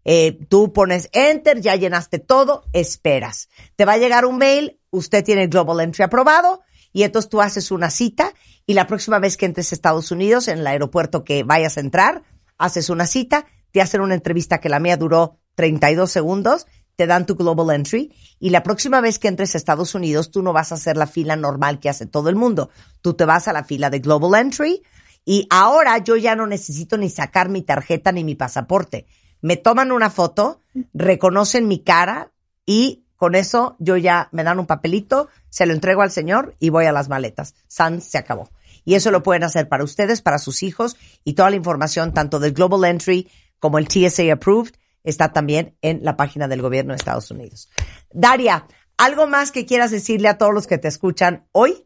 eh, 0.06 0.38
tú 0.50 0.72
pones 0.72 1.10
enter, 1.14 1.60
ya 1.60 1.76
llenaste 1.76 2.20
todo, 2.20 2.64
esperas. 2.74 3.50
Te 3.76 3.86
va 3.86 3.94
a 3.94 3.98
llegar 3.98 4.26
un 4.26 4.38
mail, 4.38 4.80
usted 4.92 5.24
tiene 5.24 5.44
el 5.44 5.50
Global 5.50 5.82
Entry 5.82 6.04
aprobado 6.04 6.62
y 6.94 7.04
entonces 7.04 7.30
tú 7.30 7.42
haces 7.42 7.72
una 7.72 7.90
cita 7.90 8.34
y 8.68 8.76
la 8.76 8.88
próxima 8.88 9.20
vez 9.20 9.36
que 9.36 9.48
entres 9.48 9.72
a 9.72 9.76
Estados 9.76 10.12
Unidos, 10.12 10.48
en 10.48 10.60
el 10.60 10.68
aeropuerto 10.68 11.24
que 11.24 11.44
vayas 11.44 11.78
a 11.78 11.82
entrar, 11.82 12.24
haces 12.58 12.90
una 12.90 13.08
cita, 13.08 13.48
te 13.72 13.82
hacen 13.82 14.02
una 14.02 14.14
entrevista 14.14 14.60
que 14.60 14.70
la 14.70 14.80
mía 14.80 14.96
duró 14.96 15.40
32 15.56 16.10
segundos, 16.10 16.68
te 16.96 17.08
dan 17.08 17.26
tu 17.26 17.36
Global 17.36 17.76
Entry 17.76 18.14
y 18.40 18.52
la 18.52 18.62
próxima 18.62 19.02
vez 19.02 19.18
que 19.18 19.28
entres 19.28 19.56
a 19.56 19.58
Estados 19.58 19.96
Unidos, 19.96 20.30
tú 20.30 20.44
no 20.44 20.54
vas 20.54 20.72
a 20.72 20.76
hacer 20.76 20.98
la 20.98 21.08
fila 21.08 21.36
normal 21.36 21.80
que 21.80 21.90
hace 21.90 22.06
todo 22.06 22.30
el 22.30 22.36
mundo. 22.36 22.70
Tú 23.02 23.16
te 23.16 23.26
vas 23.26 23.48
a 23.48 23.54
la 23.54 23.64
fila 23.64 23.90
de 23.90 24.00
Global 24.00 24.40
Entry 24.40 24.84
y 25.26 25.48
ahora 25.50 25.98
yo 25.98 26.16
ya 26.16 26.36
no 26.36 26.46
necesito 26.46 26.96
ni 26.98 27.10
sacar 27.10 27.50
mi 27.50 27.64
tarjeta 27.64 28.12
ni 28.12 28.24
mi 28.24 28.36
pasaporte. 28.36 29.08
Me 29.46 29.58
toman 29.58 29.92
una 29.92 30.10
foto, 30.10 30.60
reconocen 30.96 31.68
mi 31.68 31.78
cara 31.78 32.32
y 32.66 33.06
con 33.16 33.36
eso 33.36 33.76
yo 33.78 33.96
ya 33.96 34.28
me 34.32 34.44
dan 34.44 34.58
un 34.58 34.66
papelito, 34.66 35.30
se 35.52 35.68
lo 35.68 35.74
entrego 35.74 36.02
al 36.02 36.10
señor 36.10 36.56
y 36.58 36.70
voy 36.70 36.86
a 36.86 36.92
las 36.92 37.10
maletas. 37.10 37.54
San 37.68 38.02
se 38.02 38.18
acabó. 38.18 38.50
Y 38.86 38.96
eso 38.96 39.12
lo 39.12 39.22
pueden 39.22 39.44
hacer 39.44 39.70
para 39.70 39.84
ustedes, 39.84 40.24
para 40.24 40.40
sus 40.40 40.64
hijos 40.64 40.98
y 41.24 41.34
toda 41.34 41.52
la 41.52 41.58
información 41.58 42.12
tanto 42.12 42.40
del 42.40 42.54
Global 42.54 42.90
Entry 42.90 43.30
como 43.60 43.78
el 43.78 43.88
TSA 43.88 44.34
Approved 44.34 44.74
está 45.04 45.32
también 45.32 45.78
en 45.84 46.04
la 46.04 46.18
página 46.18 46.48
del 46.48 46.64
gobierno 46.64 46.94
de 46.94 46.98
Estados 46.98 47.30
Unidos. 47.30 47.70
Daria, 48.12 48.66
¿algo 48.98 49.28
más 49.28 49.52
que 49.52 49.68
quieras 49.68 49.92
decirle 49.92 50.28
a 50.28 50.40
todos 50.40 50.56
los 50.56 50.66
que 50.66 50.80
te 50.80 50.88
escuchan 50.88 51.46
hoy? 51.52 51.86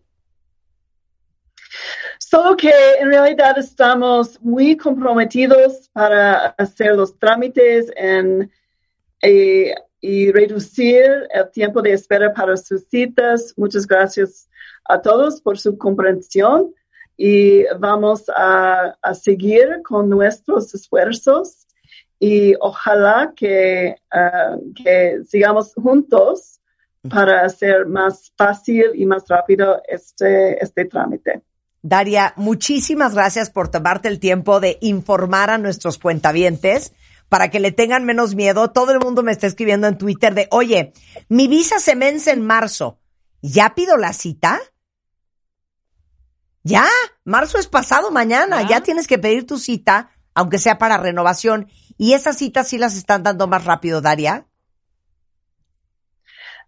Solo 2.30 2.56
que 2.56 2.72
en 3.00 3.08
realidad 3.08 3.58
estamos 3.58 4.40
muy 4.40 4.78
comprometidos 4.78 5.90
para 5.94 6.50
hacer 6.60 6.96
los 6.96 7.18
trámites 7.18 7.92
en, 7.96 8.52
eh, 9.24 9.74
y 10.00 10.32
reducir 10.32 11.28
el 11.34 11.50
tiempo 11.52 11.82
de 11.82 11.94
espera 11.94 12.32
para 12.32 12.56
sus 12.56 12.84
citas. 12.84 13.52
Muchas 13.58 13.88
gracias 13.88 14.48
a 14.86 15.02
todos 15.02 15.42
por 15.42 15.58
su 15.58 15.76
comprensión 15.76 16.72
y 17.18 17.64
vamos 17.80 18.30
a, 18.30 18.96
a 19.02 19.14
seguir 19.16 19.82
con 19.84 20.08
nuestros 20.08 20.72
esfuerzos 20.76 21.66
y 22.20 22.54
ojalá 22.60 23.34
que, 23.36 23.96
ah, 24.12 24.56
que 24.76 25.24
sigamos 25.28 25.74
juntos 25.74 26.60
para 27.10 27.42
hacer 27.42 27.88
más 27.88 28.32
fácil 28.38 28.92
y 28.94 29.08
más 29.08 29.28
rápido 29.28 29.82
este, 29.88 30.64
este 30.64 30.86
trámite. 30.86 31.42
Daria, 31.82 32.34
muchísimas 32.36 33.14
gracias 33.14 33.50
por 33.50 33.70
tomarte 33.70 34.08
el 34.08 34.20
tiempo 34.20 34.60
de 34.60 34.78
informar 34.82 35.50
a 35.50 35.58
nuestros 35.58 35.98
cuentavientes 35.98 36.94
para 37.30 37.50
que 37.50 37.60
le 37.60 37.72
tengan 37.72 38.06
menos 38.06 38.36
miedo. 38.36 38.72
Todo 38.72 38.92
el 38.92 39.00
mundo 39.00 39.24
me 39.24 39.32
está 39.32 39.48
escribiendo 39.48 39.88
en 39.88 39.98
Twitter 39.98 40.34
de, 40.34 40.48
oye, 40.52 40.94
mi 41.30 41.48
visa 41.48 41.80
se 41.80 41.96
vence 41.96 42.32
en 42.32 42.46
marzo. 42.46 43.00
¿Ya 43.42 43.76
pido 43.76 43.98
la 43.98 44.14
cita? 44.14 44.60
Ya, 46.64 46.86
marzo 47.24 47.58
es 47.58 47.68
pasado 47.68 48.12
mañana. 48.12 48.68
Ya 48.68 48.82
tienes 48.82 49.08
que 49.08 49.18
pedir 49.18 49.48
tu 49.48 49.58
cita 49.58 50.12
aunque 50.40 50.58
sea 50.58 50.78
para 50.78 50.98
renovación. 50.98 51.68
¿Y 51.98 52.14
esas 52.14 52.38
citas 52.38 52.68
sí 52.70 52.78
las 52.78 52.96
están 52.96 53.24
dando 53.24 53.48
más 53.48 53.66
rápido, 53.66 54.00
Daria? 54.00 54.48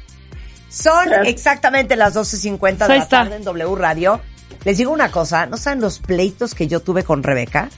Son 0.68 1.08
exactamente 1.24 1.96
las 1.96 2.14
12.50 2.14 2.76
de 2.78 2.88
la 2.88 2.96
está. 2.96 3.08
tarde 3.24 3.36
en 3.36 3.44
W 3.44 3.74
Radio. 3.76 4.20
Les 4.64 4.76
digo 4.78 4.90
una 4.92 5.10
cosa, 5.10 5.46
¿no 5.46 5.56
saben 5.56 5.80
los 5.80 5.98
pleitos 5.98 6.54
que 6.54 6.66
yo 6.66 6.80
tuve 6.80 7.04
con 7.04 7.22
Rebeca? 7.22 7.68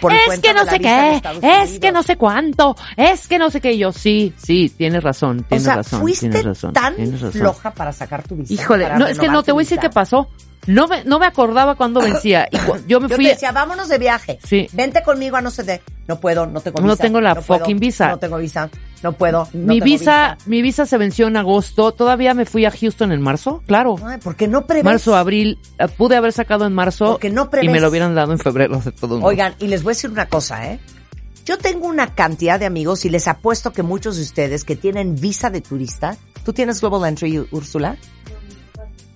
Por 0.00 0.12
el 0.12 0.18
Es 0.20 0.24
cuento 0.26 0.48
que 0.48 0.54
no 0.54 0.64
sé 0.64 0.78
qué, 0.80 1.16
es 1.16 1.24
Unidos? 1.64 1.78
que 1.80 1.92
no 1.92 2.02
sé 2.02 2.16
cuánto, 2.16 2.74
es 2.96 3.28
que 3.28 3.38
no 3.38 3.50
sé 3.50 3.60
qué. 3.60 3.72
Y 3.72 3.78
Yo 3.78 3.92
sí, 3.92 4.32
sí, 4.42 4.72
tienes 4.74 5.02
razón, 5.02 5.40
O 5.40 5.42
tienes 5.42 5.64
sea, 5.64 5.76
razón, 5.76 6.00
fuiste 6.00 6.28
tienes 6.30 6.46
razón, 6.46 6.72
tan 6.72 6.96
tienes 6.96 7.20
razón. 7.20 7.32
floja 7.40 7.70
para 7.72 7.92
sacar 7.92 8.22
tu 8.22 8.36
visa. 8.36 8.54
Híjole, 8.54 8.88
no, 8.96 9.06
es 9.06 9.18
que 9.18 9.28
no, 9.28 9.42
te 9.42 9.52
voy 9.52 9.62
a 9.62 9.64
decir 9.64 9.78
qué 9.78 9.90
pasó. 9.90 10.28
No 10.66 10.86
me, 10.88 11.04
no 11.04 11.18
me 11.18 11.26
acordaba 11.26 11.74
cuándo 11.74 12.00
vencía. 12.02 12.48
Y 12.50 12.56
cu- 12.58 12.78
yo 12.86 13.00
me 13.00 13.08
Yo 13.08 13.16
fui. 13.16 13.24
te 13.26 13.32
decía, 13.32 13.52
vámonos 13.52 13.88
de 13.88 13.98
viaje. 13.98 14.38
Sí. 14.44 14.68
Vente 14.72 15.02
conmigo 15.02 15.36
a 15.36 15.42
no 15.42 15.50
sé 15.50 15.64
de. 15.64 15.82
No 16.08 16.18
puedo, 16.18 16.46
no 16.46 16.60
tengo 16.60 16.78
visa. 16.80 16.86
No 16.88 16.96
tengo 16.96 17.20
la 17.20 17.34
fucking 17.34 17.78
visa. 17.78 18.08
No 18.08 18.18
tengo 18.18 18.38
visa. 18.38 18.70
No 19.02 19.12
puedo. 19.12 19.48
no 19.54 19.72
mi 19.72 19.80
visa, 19.80 20.36
mi 20.46 20.60
visa 20.60 20.84
se 20.84 20.98
venció 20.98 21.26
en 21.28 21.36
agosto. 21.36 21.92
Todavía 21.92 22.34
me 22.34 22.44
fui 22.44 22.66
a 22.66 22.70
Houston 22.70 23.12
en 23.12 23.22
marzo, 23.22 23.62
claro. 23.66 23.96
Ay, 24.04 24.18
¿por 24.18 24.36
qué 24.36 24.46
no 24.46 24.66
prevés? 24.66 24.84
Marzo, 24.84 25.16
abril, 25.16 25.58
eh, 25.78 25.88
pude 25.88 26.16
haber 26.16 26.32
sacado 26.32 26.66
en 26.66 26.74
marzo 26.74 27.06
Porque 27.06 27.30
no 27.30 27.44
y 27.44 27.48
prevés. 27.48 27.70
me 27.70 27.80
lo 27.80 27.88
hubieran 27.88 28.14
dado 28.14 28.32
en 28.32 28.38
febrero 28.38 28.80
de 28.84 28.92
todo. 28.92 29.20
Oigan, 29.22 29.54
y 29.58 29.68
les 29.68 29.82
voy 29.82 29.92
a 29.92 29.94
decir 29.94 30.10
una 30.10 30.26
cosa, 30.26 30.70
¿eh? 30.70 30.80
Yo 31.46 31.56
tengo 31.56 31.86
una 31.86 32.14
cantidad 32.14 32.60
de 32.60 32.66
amigos 32.66 33.04
y 33.06 33.08
les 33.08 33.26
apuesto 33.26 33.72
que 33.72 33.82
muchos 33.82 34.16
de 34.16 34.22
ustedes 34.22 34.64
que 34.64 34.76
tienen 34.76 35.16
visa 35.16 35.48
de 35.48 35.62
turista, 35.62 36.16
¿tú 36.44 36.52
tienes 36.52 36.80
Global 36.80 37.08
Entry, 37.08 37.38
Úrsula? 37.50 37.96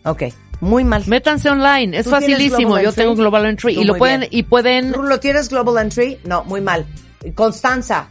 Ok, 0.04 0.22
muy 0.60 0.82
mal. 0.84 1.04
Métanse 1.06 1.50
online, 1.50 1.98
es 1.98 2.04
¿Tú 2.06 2.10
tienes 2.10 2.30
facilísimo. 2.38 2.80
Yo 2.80 2.92
tengo 2.92 3.14
Global 3.14 3.44
Entry 3.46 3.74
Tú 3.74 3.82
y 3.82 3.84
lo 3.84 3.96
pueden 3.96 4.20
bien. 4.20 4.30
y 4.32 4.42
pueden 4.44 4.92
¿Rulo, 4.94 5.20
tienes 5.20 5.50
Global 5.50 5.84
Entry? 5.84 6.18
No, 6.24 6.42
muy 6.44 6.60
mal. 6.62 6.86
Constanza, 7.34 8.08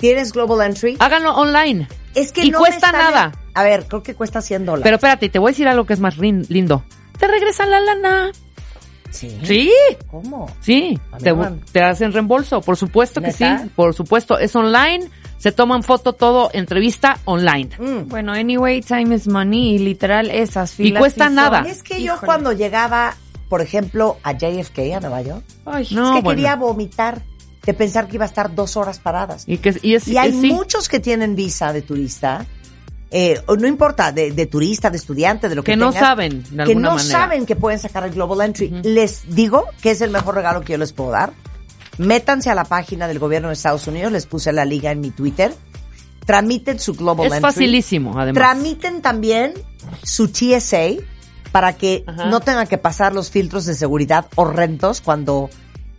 ¿tienes 0.00 0.32
Global 0.32 0.66
Entry? 0.66 0.96
háganlo 0.98 1.34
online. 1.36 1.86
es 2.14 2.32
que 2.32 2.44
y 2.44 2.50
no 2.50 2.58
cuesta 2.58 2.86
están- 2.88 2.92
nada. 3.12 3.32
A 3.54 3.62
ver, 3.62 3.86
creo 3.86 4.02
que 4.02 4.14
cuesta 4.14 4.40
100 4.42 4.64
dólares. 4.66 4.82
Pero 4.84 4.96
espérate, 4.96 5.28
te 5.28 5.38
voy 5.38 5.50
a 5.50 5.52
decir 5.52 5.68
algo 5.68 5.84
que 5.86 5.92
es 5.92 6.00
más 6.00 6.16
lindo. 6.18 6.82
Te 7.18 7.26
regresan 7.28 7.70
la 7.70 7.80
lana. 7.80 8.32
sí. 9.10 9.38
Sí, 9.44 9.72
¿Cómo? 10.10 10.48
sí. 10.60 10.98
Te, 11.72 11.82
hacen 11.82 12.12
reembolso, 12.12 12.60
por 12.60 12.76
supuesto 12.76 13.20
que 13.20 13.28
¿Neta? 13.28 13.62
sí. 13.64 13.70
Por 13.76 13.94
supuesto, 13.94 14.38
es 14.38 14.54
online. 14.56 15.10
Se 15.38 15.52
toman 15.52 15.82
foto 15.82 16.12
todo, 16.12 16.50
entrevista 16.52 17.18
online. 17.24 17.70
Mm. 17.78 18.08
Bueno, 18.08 18.32
anyway, 18.32 18.82
time 18.82 19.14
is 19.14 19.26
money 19.26 19.74
y 19.76 19.78
literal 19.78 20.30
esas 20.30 20.78
Y 20.78 20.84
filas. 20.84 21.00
cuesta 21.00 21.28
sí 21.28 21.34
nada. 21.34 21.60
Es 21.66 21.82
que 21.82 22.02
yo 22.02 22.20
cuando 22.20 22.52
llegaba, 22.52 23.14
por 23.48 23.62
ejemplo, 23.62 24.18
a 24.22 24.32
JFK, 24.32 24.94
a 24.96 25.00
Nueva 25.00 25.22
York, 25.22 25.42
Ay, 25.64 25.88
No, 25.92 26.10
es 26.10 26.16
que 26.16 26.22
bueno. 26.22 26.30
quería 26.36 26.56
vomitar 26.56 27.22
de 27.70 27.74
pensar 27.74 28.08
que 28.08 28.16
iba 28.16 28.24
a 28.24 28.28
estar 28.28 28.54
dos 28.54 28.76
horas 28.76 28.98
paradas. 28.98 29.44
Y 29.46 29.58
que 29.58 29.78
y 29.82 29.94
es, 29.94 30.08
Y 30.08 30.16
hay 30.18 30.30
es- 30.30 30.40
sí. 30.40 30.52
muchos 30.52 30.88
que 30.88 30.98
tienen 31.00 31.36
visa 31.36 31.72
de 31.72 31.82
turista, 31.82 32.44
eh, 33.12 33.40
no 33.58 33.66
importa, 33.66 34.10
de, 34.12 34.32
de 34.32 34.46
turista, 34.46 34.90
de 34.90 34.96
estudiante, 34.96 35.48
de 35.48 35.54
lo 35.54 35.62
que, 35.62 35.72
que 35.72 35.76
no 35.76 35.92
saben 35.92 36.42
de 36.50 36.64
que 36.64 36.74
no 36.74 36.90
manera. 36.96 36.98
saben 37.08 37.46
que 37.46 37.54
pueden 37.56 37.78
sacar 37.78 38.04
el 38.04 38.10
Global 38.12 38.40
Entry. 38.46 38.68
Les 38.82 39.34
digo 39.34 39.66
que 39.82 39.90
es 39.92 40.00
el 40.00 40.10
mejor 40.10 40.34
regalo 40.34 40.60
que 40.62 40.72
yo 40.72 40.78
les 40.78 40.92
puedo 40.92 41.10
dar. 41.10 41.32
Métanse 41.98 42.50
a 42.50 42.54
la 42.54 42.64
página 42.64 43.06
del 43.08 43.18
gobierno 43.18 43.48
de 43.48 43.54
Estados 43.54 43.86
Unidos, 43.86 44.10
les 44.12 44.26
puse 44.26 44.52
la 44.52 44.64
liga 44.64 44.90
en 44.90 45.00
mi 45.00 45.10
Twitter. 45.10 45.52
Tramiten 46.24 46.78
su 46.78 46.94
Global 46.94 47.26
Es 47.26 47.32
Entry. 47.34 47.42
facilísimo, 47.52 48.18
además. 48.18 48.34
Tramiten 48.34 49.02
también 49.02 49.54
su 50.02 50.28
TSA 50.28 51.02
para 51.52 51.72
que 51.76 52.04
Ajá. 52.06 52.26
no 52.26 52.40
tengan 52.40 52.66
que 52.68 52.78
pasar 52.78 53.12
los 53.12 53.30
filtros 53.30 53.64
de 53.66 53.74
seguridad 53.74 54.26
horrendos 54.36 55.00
cuando 55.00 55.50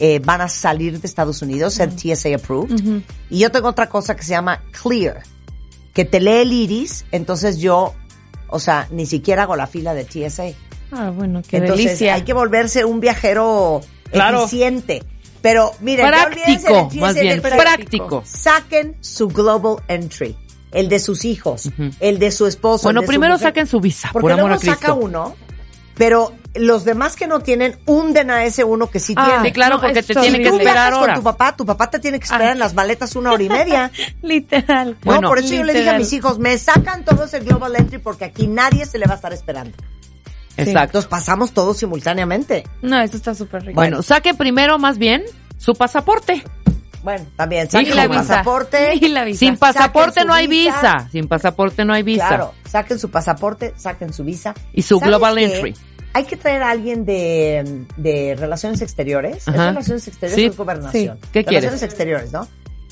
eh, 0.04 0.20
van 0.20 0.42
a 0.42 0.48
salir 0.50 1.00
de 1.00 1.06
Estados 1.08 1.44
Unidos, 1.44 1.76
ser 1.76 1.96
TSA 1.96 2.34
approved. 2.36 3.04
Y 3.30 3.38
yo 3.38 3.52
tengo 3.52 3.68
otra 3.68 3.88
cosa 3.88 4.16
que 4.16 4.24
se 4.24 4.32
llama 4.32 4.60
Clear, 4.82 5.22
que 5.94 6.06
te 6.06 6.20
lee 6.20 6.40
el 6.42 6.52
iris, 6.54 7.06
entonces 7.12 7.60
yo, 7.60 7.94
o 8.48 8.60
sea, 8.60 8.88
ni 8.90 9.06
siquiera 9.06 9.44
hago 9.44 9.56
la 9.56 9.68
fila 9.68 9.94
de 9.94 10.04
TSA. 10.06 10.46
Ah, 10.92 11.12
bueno, 11.16 11.44
qué 11.48 11.58
entonces 11.58 11.86
delicia. 11.86 12.16
hay 12.16 12.24
que 12.24 12.34
volverse 12.34 12.84
un 12.84 13.00
viajero 13.00 13.82
Claro. 14.12 14.40
eficiente. 14.46 15.04
Pero 15.44 15.72
miren, 15.82 16.08
práctico, 16.08 16.88
del 16.92 17.00
más 17.00 17.14
bien, 17.14 17.28
del 17.28 17.42
práctico. 17.42 18.24
Saquen 18.26 18.96
su 19.02 19.28
Global 19.28 19.78
Entry, 19.88 20.36
el 20.72 20.90
de 20.90 21.00
sus 21.00 21.26
hijos, 21.26 21.70
el 22.00 22.18
de 22.20 22.32
su 22.32 22.48
esposo. 22.48 22.84
Bueno, 22.86 23.00
el 23.00 23.04
de 23.04 23.08
su 23.08 23.10
primero 23.12 23.34
mujer. 23.36 23.48
saquen 23.50 23.68
su 23.68 23.80
visa, 23.80 24.10
Porque 24.12 24.24
por 24.24 24.32
amor 24.34 24.46
luego 24.50 24.56
a 24.56 24.60
Cristo. 24.60 24.80
saca 24.80 24.94
uno, 24.94 25.36
pero 25.96 26.34
los 26.54 26.84
demás 26.84 27.16
que 27.16 27.28
no 27.28 27.40
tienen, 27.40 27.80
hunden 27.86 28.30
a 28.30 28.44
ese 28.46 28.64
uno 28.64 28.90
que 28.90 29.00
sí 29.00 29.14
Ah, 29.18 29.26
tiene. 29.26 29.44
Sí, 29.50 29.52
claro, 29.54 29.76
No, 29.76 29.82
porque 29.82 30.04
te 30.04 30.14
tiene 30.16 30.40
que 30.40 30.50
esperar 30.50 30.74
viajas 30.74 30.92
con 30.94 31.04
horas. 31.04 31.18
tu 31.18 31.24
papá, 31.24 31.56
tu 31.56 31.66
papá 31.66 31.90
te 31.90 32.00
tiene 32.00 32.20
que 32.20 32.26
esperar 32.26 32.50
Ah. 32.50 32.52
en 32.52 32.60
las 32.60 32.74
maletas 32.74 33.16
una 33.16 33.32
hora 33.32 33.44
y 33.44 33.50
media. 33.50 33.92
Literal. 34.22 34.92
No, 34.92 34.98
Bueno, 35.04 35.28
por 35.30 35.40
eso 35.40 35.54
yo 35.54 35.64
le 35.64 35.74
dije 35.74 35.90
a 35.90 35.98
mis 35.98 36.12
hijos, 36.14 36.40
me 36.40 36.58
sacan 36.58 37.06
todos 37.06 37.34
el 37.34 37.46
Global 37.46 37.76
Entry 37.76 38.00
porque 38.00 38.26
aquí 38.26 38.48
nadie 38.48 38.86
se 38.86 38.98
le 38.98 39.06
va 39.06 39.14
a 39.14 39.16
estar 39.16 39.32
esperando. 39.34 39.78
Exacto. 40.58 40.80
Entonces 40.98 41.10
pasamos 41.10 41.52
todos 41.54 41.78
simultáneamente. 41.78 42.68
No, 42.82 43.00
eso 43.02 43.16
está 43.18 43.34
súper 43.34 43.62
rico. 43.64 43.76
Bueno, 43.76 44.02
saque 44.04 44.34
primero 44.34 44.78
más 44.78 44.98
bien 44.98 45.24
su 45.58 45.74
pasaporte. 45.74 46.44
Bueno, 47.04 47.26
también, 47.36 47.66
Y 47.66 47.70
saquen 47.72 47.96
la 47.96 48.04
su 48.04 48.10
visa. 48.10 48.22
pasaporte. 48.28 48.94
Y 49.02 49.08
la 49.08 49.24
visa. 49.24 49.40
Sin 49.40 49.58
pasaporte 49.58 50.24
no 50.26 50.34
hay 50.34 50.46
visa. 50.48 50.76
visa. 50.98 51.10
Sin 51.12 51.28
pasaporte 51.28 51.84
no 51.86 51.94
hay 51.94 52.04
visa. 52.04 52.28
Claro, 52.28 52.54
saquen 52.70 53.00
su 53.00 53.10
pasaporte, 53.10 53.74
saquen 53.78 54.14
su 54.14 54.24
visa. 54.24 54.54
Y 54.74 54.84
su 54.84 55.00
¿Sabes 55.00 55.08
Global 55.10 55.36
qué? 55.38 55.46
Entry. 55.46 55.76
Hay 56.14 56.26
que 56.26 56.36
traer 56.38 56.62
a 56.64 56.70
alguien 56.72 57.06
de, 57.06 57.86
de 57.98 58.36
Relaciones 58.38 58.82
Exteriores. 58.82 59.48
¿Es. 59.48 59.54
Relaciones 59.54 60.08
Exteriores 60.08 60.36
Sí. 60.36 60.48
o 60.48 60.52
es 60.52 60.58
Gobernación? 60.58 61.18
Sí. 61.22 61.30
¿Qué 61.32 61.40
Relaciones 61.42 61.62
quieres? 61.80 61.84
Exteriores, 61.84 62.32
¿no? 62.34 62.48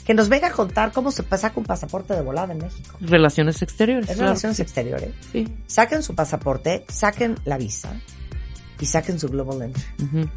Que 0.06 0.14
nos 0.14 0.30
venga 0.30 0.48
a 0.48 0.52
contar 0.52 0.92
cómo 0.92 1.12
se 1.12 1.24
saca 1.24 1.54
un 1.56 1.66
pasaporte 1.66 2.14
de 2.16 2.22
volada 2.22 2.54
en 2.54 2.60
México. 2.60 2.96
Relaciones 3.02 3.62
exteriores. 3.62 4.10
Es 4.10 4.16
claro. 4.16 4.30
Relaciones 4.30 4.60
Exteriores. 4.60 5.10
Sí. 5.32 5.48
Saquen 5.68 6.02
su 6.02 6.16
pasaporte, 6.16 6.86
saquen 6.88 7.36
la 7.46 7.58
visa 7.58 7.92
y 8.80 8.86
saquen 8.86 9.20
su 9.20 9.28
Global 9.30 9.62
Entry. 9.62 9.84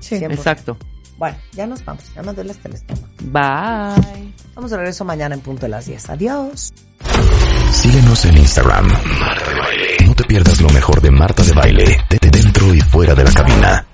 Sí. 0.01 0.17
100%. 0.17 0.33
Exacto. 0.33 0.77
Bueno, 1.17 1.37
ya 1.53 1.67
nos 1.67 1.85
vamos. 1.85 2.05
Ya 2.15 2.23
me 2.23 2.33
duele 2.35 2.51
hasta 2.51 2.69
el 2.69 2.75
estómago. 2.75 3.07
Bye. 3.23 4.33
Vamos 4.55 4.71
de 4.73 4.77
regreso 4.77 5.05
mañana 5.05 5.35
en 5.37 5.41
punto 5.41 5.63
de 5.63 5.69
las 5.69 5.87
10. 5.87 6.11
Adiós. 6.11 6.73
Síguenos 7.71 8.25
en 8.25 8.37
Instagram. 8.39 8.87
Marta 9.21 9.51
de 9.51 9.59
Baile. 9.61 9.87
No 10.07 10.15
te 10.15 10.25
pierdas 10.25 10.61
lo 10.61 10.69
mejor 10.71 11.01
de 11.01 11.11
Marta 11.11 11.43
de 11.43 11.53
Baile, 11.53 11.99
de 12.11 12.19
y 12.71 12.81
fuera 12.81 13.15
de 13.15 13.25
la 13.25 13.33
cabina. 13.33 13.87